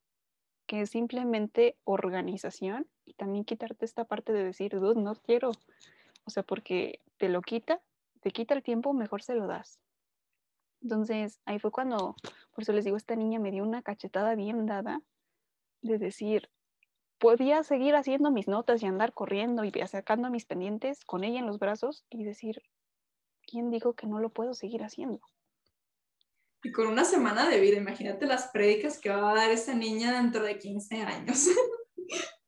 [0.67, 5.53] que es simplemente organización y también quitarte esta parte de decir, dude, no quiero.
[6.25, 7.81] O sea, porque te lo quita,
[8.21, 9.81] te quita el tiempo, mejor se lo das.
[10.83, 12.17] Entonces ahí fue cuando,
[12.53, 15.01] por eso les digo, esta niña me dio una cachetada bien dada
[15.81, 16.51] de decir,
[17.19, 21.47] podía seguir haciendo mis notas y andar corriendo y sacando mis pendientes con ella en
[21.47, 22.63] los brazos y decir,
[23.41, 25.23] ¿quién dijo que no lo puedo seguir haciendo?
[26.63, 30.21] Y con una semana de vida, imagínate las prédicas que va a dar esa niña
[30.21, 31.47] dentro de 15 años.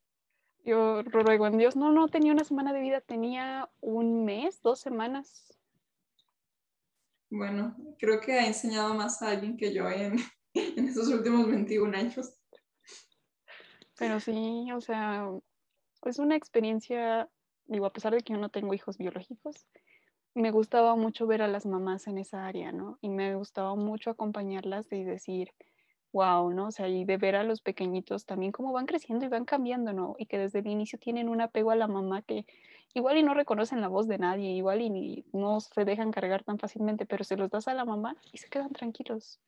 [0.64, 4.80] Yo ruego en Dios, no, no tenía una semana de vida, tenía un mes, dos
[4.80, 5.56] semanas.
[7.30, 10.16] Bueno, creo que ha enseñado más a alguien que yo en,
[10.54, 12.34] en esos últimos 21 años.
[13.96, 15.30] Pero sí, o sea,
[16.04, 17.28] es una experiencia,
[17.66, 19.66] digo, a pesar de que yo no tengo hijos biológicos,
[20.34, 22.98] me gustaba mucho ver a las mamás en esa área, ¿no?
[23.00, 25.52] Y me gustaba mucho acompañarlas y decir,
[26.12, 26.68] wow, ¿no?
[26.68, 29.92] O sea, y de ver a los pequeñitos también cómo van creciendo y van cambiando,
[29.92, 30.16] ¿no?
[30.18, 32.46] Y que desde el inicio tienen un apego a la mamá que
[32.94, 36.58] igual y no reconocen la voz de nadie, igual y no se dejan cargar tan
[36.58, 39.40] fácilmente, pero se los das a la mamá y se quedan tranquilos.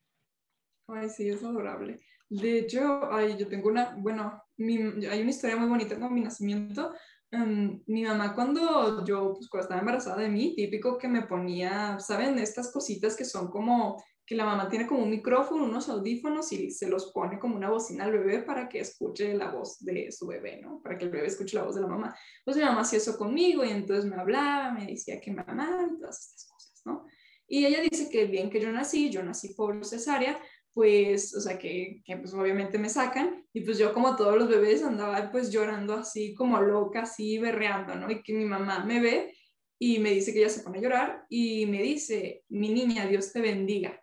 [0.89, 2.01] Ay, sí, es adorable.
[2.29, 6.95] De hecho, ay, yo tengo una, bueno, hay una historia muy bonita con mi nacimiento.
[7.33, 11.99] Em, mi mamá cuando yo, pues cuando estaba embarazada de mí, típico que me ponía,
[11.99, 12.39] ¿saben?
[12.39, 16.71] Estas cositas que son como, que la mamá tiene como un micrófono, unos audífonos y
[16.71, 20.27] se los pone como una bocina al bebé para que escuche la voz de su
[20.27, 20.83] bebé, ¿no?
[20.83, 22.15] Para que el bebé escuche la voz de la mamá.
[22.45, 25.99] Pues mi mamá hacía eso conmigo y entonces me hablaba, me decía que mamá y
[25.99, 27.07] todas estas cosas, ¿no?
[27.49, 30.39] Y ella dice que bien que yo nací, yo nací por cesárea,
[30.75, 34.49] pues, o sea, que, que, pues obviamente me sacan y pues yo como todos los
[34.49, 38.11] bebés andaba pues llorando así como loca, así berreando, ¿no?
[38.11, 39.35] Y que mi mamá me ve
[39.79, 43.33] y me dice que ella se pone a llorar y me dice, mi niña, Dios
[43.33, 44.01] te bendiga.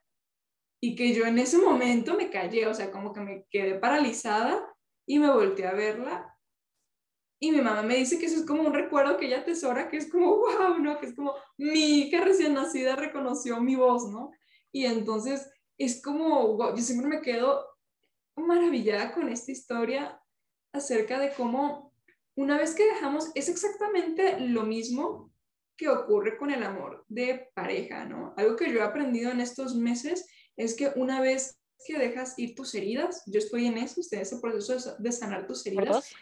[0.81, 4.61] Y que yo en ese momento me callé, o sea, como que me quedé paralizada
[5.07, 6.37] y me volteé a verla.
[7.41, 9.97] Y mi mamá me dice que eso es como un recuerdo que ella atesora, que
[9.97, 10.99] es como, wow, ¿no?
[10.99, 14.31] Que es como mi hija recién nacida reconoció mi voz, ¿no?
[14.71, 15.49] Y entonces
[15.79, 17.65] es como, yo siempre me quedo
[18.35, 20.21] maravillada con esta historia
[20.73, 21.93] acerca de cómo
[22.35, 25.33] una vez que dejamos, es exactamente lo mismo
[25.75, 28.33] que ocurre con el amor de pareja, ¿no?
[28.37, 30.25] Algo que yo he aprendido en estos meses
[30.55, 34.23] es que una vez que dejas ir tus heridas, yo estoy en eso, estoy en
[34.23, 36.13] ese proceso de sanar tus heridas,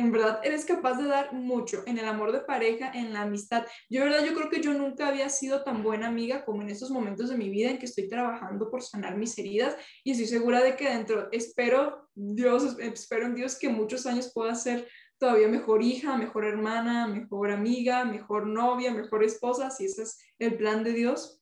[0.00, 3.66] en verdad eres capaz de dar mucho en el amor de pareja, en la amistad.
[3.88, 6.90] Yo, verdad, yo creo que yo nunca había sido tan buena amiga como en estos
[6.90, 10.62] momentos de mi vida en que estoy trabajando por sanar mis heridas y estoy segura
[10.62, 14.86] de que dentro, espero Dios, espero en Dios que muchos años pueda ser
[15.18, 20.56] todavía mejor hija, mejor hermana, mejor amiga, mejor novia, mejor esposa, si ese es el
[20.56, 21.40] plan de Dios.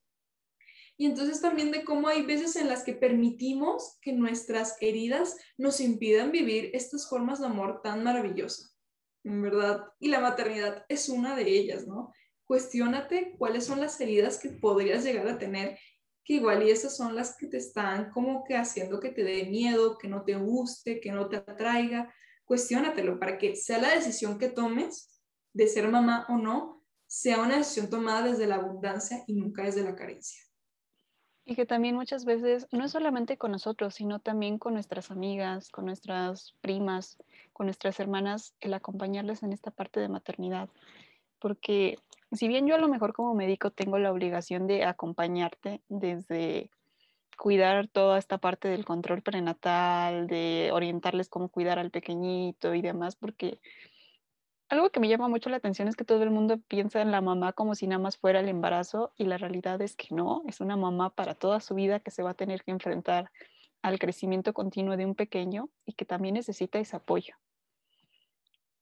[0.96, 5.80] Y entonces también de cómo hay veces en las que permitimos que nuestras heridas nos
[5.80, 8.76] impidan vivir estas formas de amor tan maravillosas,
[9.24, 9.84] en verdad.
[9.98, 12.12] Y la maternidad es una de ellas, ¿no?
[12.44, 15.78] Cuestiónate cuáles son las heridas que podrías llegar a tener,
[16.24, 19.44] que igual y esas son las que te están como que haciendo que te dé
[19.46, 22.14] miedo, que no te guste, que no te atraiga.
[22.44, 25.20] Cuestiónatelo para que sea la decisión que tomes
[25.52, 29.82] de ser mamá o no, sea una decisión tomada desde la abundancia y nunca desde
[29.82, 30.40] la carencia.
[31.46, 35.68] Y que también muchas veces, no es solamente con nosotros, sino también con nuestras amigas,
[35.68, 37.18] con nuestras primas,
[37.52, 40.70] con nuestras hermanas, el acompañarles en esta parte de maternidad.
[41.38, 41.98] Porque
[42.32, 46.70] si bien yo a lo mejor como médico tengo la obligación de acompañarte desde
[47.36, 53.16] cuidar toda esta parte del control prenatal, de orientarles cómo cuidar al pequeñito y demás,
[53.16, 53.58] porque
[54.68, 57.20] algo que me llama mucho la atención es que todo el mundo piensa en la
[57.20, 60.60] mamá como si nada más fuera el embarazo y la realidad es que no, es
[60.60, 63.30] una mamá para toda su vida que se va a tener que enfrentar
[63.82, 67.34] al crecimiento continuo de un pequeño y que también necesita ese apoyo.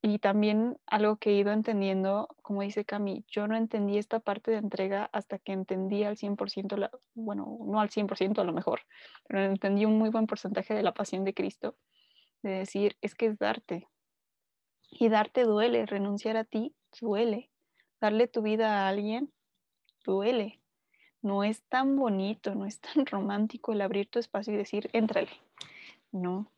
[0.04, 4.50] Y también algo que he ido entendiendo, como dice Cami, yo no entendí esta parte
[4.50, 8.80] de entrega hasta que entendí al 100%, la, bueno, no al 100% a lo mejor,
[9.28, 11.76] pero entendí un muy buen porcentaje de la pasión de Cristo,
[12.42, 13.86] de decir, es que es darte,
[14.92, 17.50] y darte duele, renunciar a ti duele,
[18.00, 19.32] darle tu vida a alguien
[20.04, 20.60] duele.
[21.22, 25.30] No es tan bonito, no es tan romántico el abrir tu espacio y decir, éntrale.
[26.10, 26.52] No.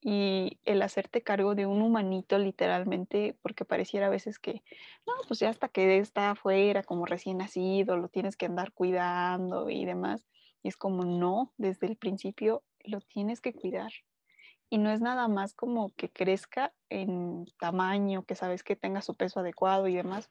[0.00, 4.62] Y el hacerte cargo de un humanito literalmente, porque pareciera a veces que,
[5.06, 9.70] no, pues ya hasta que está afuera, como recién nacido, lo tienes que andar cuidando
[9.70, 10.24] y demás.
[10.62, 13.92] Y es como, no, desde el principio lo tienes que cuidar
[14.68, 19.14] y no es nada más como que crezca en tamaño, que sabes que tenga su
[19.14, 20.30] peso adecuado y demás,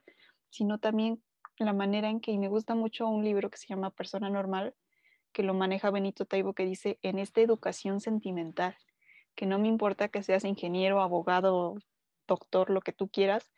[0.49, 1.23] sino también
[1.57, 4.75] la manera en que, y me gusta mucho un libro que se llama Persona Normal,
[5.31, 8.75] que lo maneja Benito Taibo, que dice, en esta educación sentimental,
[9.35, 11.75] que no me importa que seas ingeniero, abogado,
[12.27, 13.51] doctor, lo que tú quieras,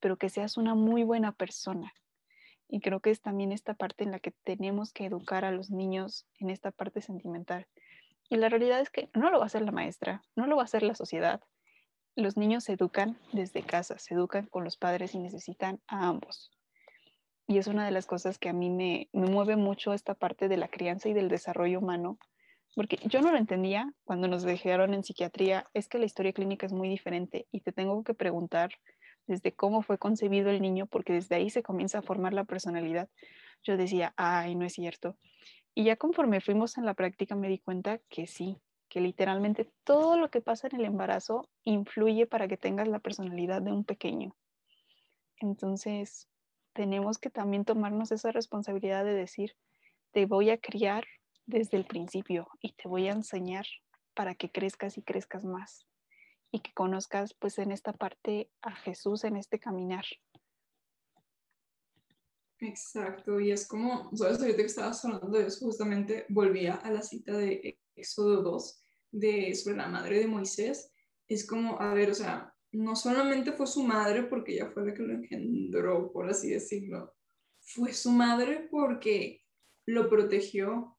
[0.00, 1.92] pero que seas una muy buena persona.
[2.68, 5.70] Y creo que es también esta parte en la que tenemos que educar a los
[5.70, 7.66] niños en esta parte sentimental
[8.28, 10.62] y la realidad es que no lo va a hacer la maestra, no lo va
[10.62, 11.40] a hacer la sociedad.
[12.16, 16.50] Los niños se educan desde casa, se educan con los padres y necesitan a ambos.
[17.46, 20.48] y es una de las cosas que a mí me, me mueve mucho esta parte
[20.48, 22.18] de la crianza y del desarrollo humano,
[22.74, 26.66] porque yo no lo entendía cuando nos dejaron en psiquiatría, es que la historia clínica
[26.66, 28.70] es muy diferente y te tengo que preguntar
[29.26, 33.08] desde cómo fue concebido el niño, porque desde ahí se comienza a formar la personalidad.
[33.62, 35.16] Yo decía, ay, no es cierto.
[35.74, 40.16] Y ya conforme fuimos en la práctica me di cuenta que sí, que literalmente todo
[40.16, 44.36] lo que pasa en el embarazo influye para que tengas la personalidad de un pequeño.
[45.40, 46.28] Entonces,
[46.74, 49.56] tenemos que también tomarnos esa responsabilidad de decir,
[50.12, 51.04] te voy a criar
[51.46, 53.66] desde el principio y te voy a enseñar
[54.14, 55.86] para que crezcas y crezcas más
[56.50, 60.04] y que conozcas pues en esta parte a Jesús en este caminar.
[62.66, 67.02] Exacto, y es como, sabes, ahorita que estabas hablando de eso, justamente volvía a la
[67.02, 70.90] cita de Éxodo 2, de, sobre la madre de Moisés,
[71.28, 74.94] es como, a ver, o sea, no solamente fue su madre porque ella fue la
[74.94, 77.14] que lo engendró, por así decirlo,
[77.60, 79.42] fue su madre porque
[79.84, 80.96] lo protegió,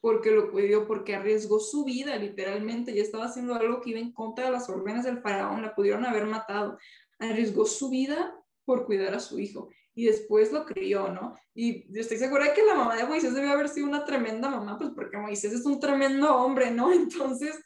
[0.00, 4.12] porque lo cuidó, porque arriesgó su vida literalmente, y estaba haciendo algo que iba en
[4.12, 6.78] contra de las órdenes del faraón, la pudieron haber matado,
[7.18, 9.68] arriesgó su vida por cuidar a su hijo
[9.98, 11.34] y después lo crió, ¿no?
[11.56, 14.92] Y estoy segura que la mamá de Moisés debe haber sido una tremenda mamá, pues
[14.94, 16.92] porque Moisés es un tremendo hombre, ¿no?
[16.92, 17.58] Entonces,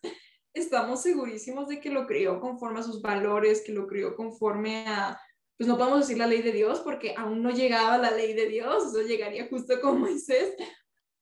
[0.55, 5.21] estamos segurísimos de que lo crió conforme a sus valores, que lo crió conforme a,
[5.59, 8.49] pues no podemos decir la ley de Dios, porque aún no llegaba la ley de
[8.49, 10.55] Dios, eso llegaría justo con Moisés,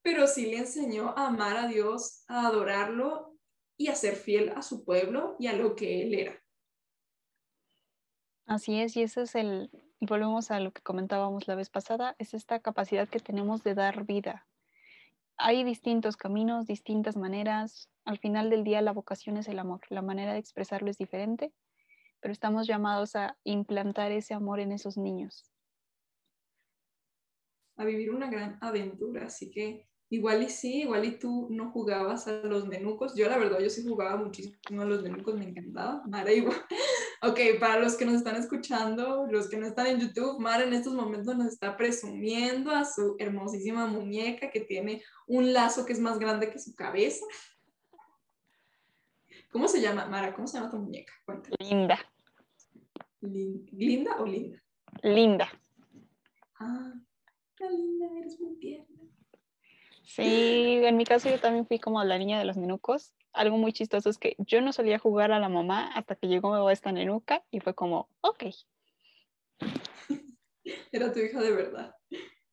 [0.03, 3.37] pero sí le enseñó a amar a Dios, a adorarlo
[3.77, 6.41] y a ser fiel a su pueblo y a lo que él era.
[8.47, 9.71] Así es, y ese es el,
[10.07, 14.05] volvemos a lo que comentábamos la vez pasada, es esta capacidad que tenemos de dar
[14.05, 14.47] vida.
[15.37, 17.89] Hay distintos caminos, distintas maneras.
[18.05, 19.81] Al final del día la vocación es el amor.
[19.89, 21.53] La manera de expresarlo es diferente,
[22.21, 25.51] pero estamos llamados a implantar ese amor en esos niños.
[27.77, 29.27] A vivir una gran aventura.
[29.27, 33.15] Así que igual y sí, igual y tú no jugabas a los nenucos.
[33.15, 36.03] Yo la verdad, yo sí jugaba muchísimo a los nenucos, me encantaba.
[36.07, 36.57] Mara igual,
[37.23, 40.73] Ok, para los que nos están escuchando, los que no están en YouTube, Mar en
[40.73, 46.01] estos momentos nos está presumiendo a su hermosísima muñeca que tiene un lazo que es
[46.01, 47.27] más grande que su cabeza.
[49.51, 50.33] ¿Cómo se llama, Mara?
[50.33, 51.13] ¿Cómo se llama tu muñeca?
[51.59, 51.99] Linda.
[53.21, 54.59] ¿Linda o linda?
[55.03, 55.49] Linda.
[56.59, 56.95] Ah,
[57.55, 58.99] qué linda, eres muy tierna.
[60.05, 63.73] Sí, en mi caso yo también fui como la niña de los menucos algo muy
[63.73, 67.45] chistoso es que yo no solía jugar a la mamá hasta que llegó esta nenuca
[67.51, 68.45] y fue como, ok.
[70.93, 71.95] Era tu hija de verdad.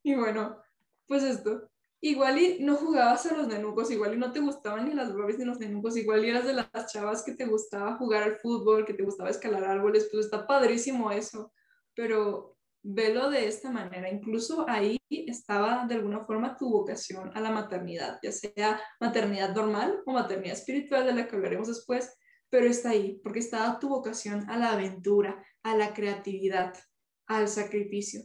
[0.04, 0.62] Y bueno,
[1.08, 1.70] pues esto.
[2.00, 5.40] Igual y no jugabas a los nenucos, igual y no te gustaban ni las babes
[5.40, 8.86] ni los nenucos, igual y eras de las chavas que te gustaba jugar al fútbol,
[8.86, 11.52] que te gustaba escalar árboles, pues está padrísimo eso.
[11.96, 12.57] Pero
[12.88, 14.10] velo de esta manera.
[14.10, 20.02] Incluso ahí estaba de alguna forma tu vocación a la maternidad, ya sea maternidad normal
[20.06, 22.18] o maternidad espiritual, de la que hablaremos después,
[22.50, 26.74] pero está ahí, porque estaba tu vocación a la aventura, a la creatividad,
[27.28, 28.22] al sacrificio.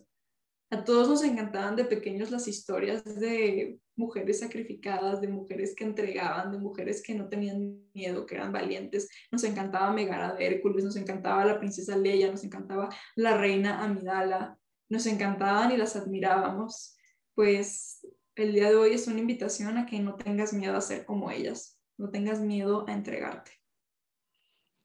[0.71, 6.51] A todos nos encantaban de pequeños las historias de mujeres sacrificadas, de mujeres que entregaban,
[6.51, 9.09] de mujeres que no tenían miedo, que eran valientes.
[9.31, 14.59] Nos encantaba Megara de Hércules, nos encantaba la princesa Leia, nos encantaba la reina Amidala,
[14.89, 16.97] nos encantaban y las admirábamos.
[17.35, 21.05] Pues el día de hoy es una invitación a que no tengas miedo a ser
[21.05, 23.53] como ellas, no tengas miedo a entregarte.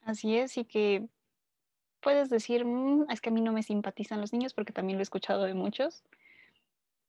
[0.01, 1.08] Así es, y que
[2.01, 5.01] puedes decir, mm, es que a mí no me simpatizan los niños porque también lo
[5.01, 6.03] he escuchado de muchos,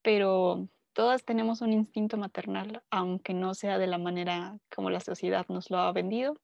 [0.02, 5.46] pero todas tenemos un instinto maternal, aunque no sea de la manera como la sociedad
[5.48, 6.34] nos lo ha vendido.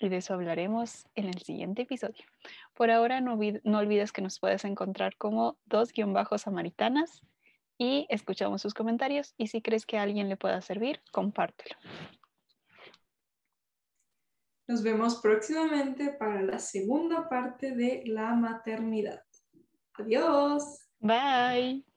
[0.00, 2.24] Y de eso hablaremos en el siguiente episodio.
[2.74, 7.22] Por ahora no, no olvides que nos puedes encontrar como dos-samaritanas
[7.78, 11.76] y escuchamos sus comentarios y si crees que a alguien le pueda servir, compártelo.
[14.68, 19.22] Nos vemos próximamente para la segunda parte de la maternidad.
[19.94, 20.86] Adiós.
[21.00, 21.87] Bye.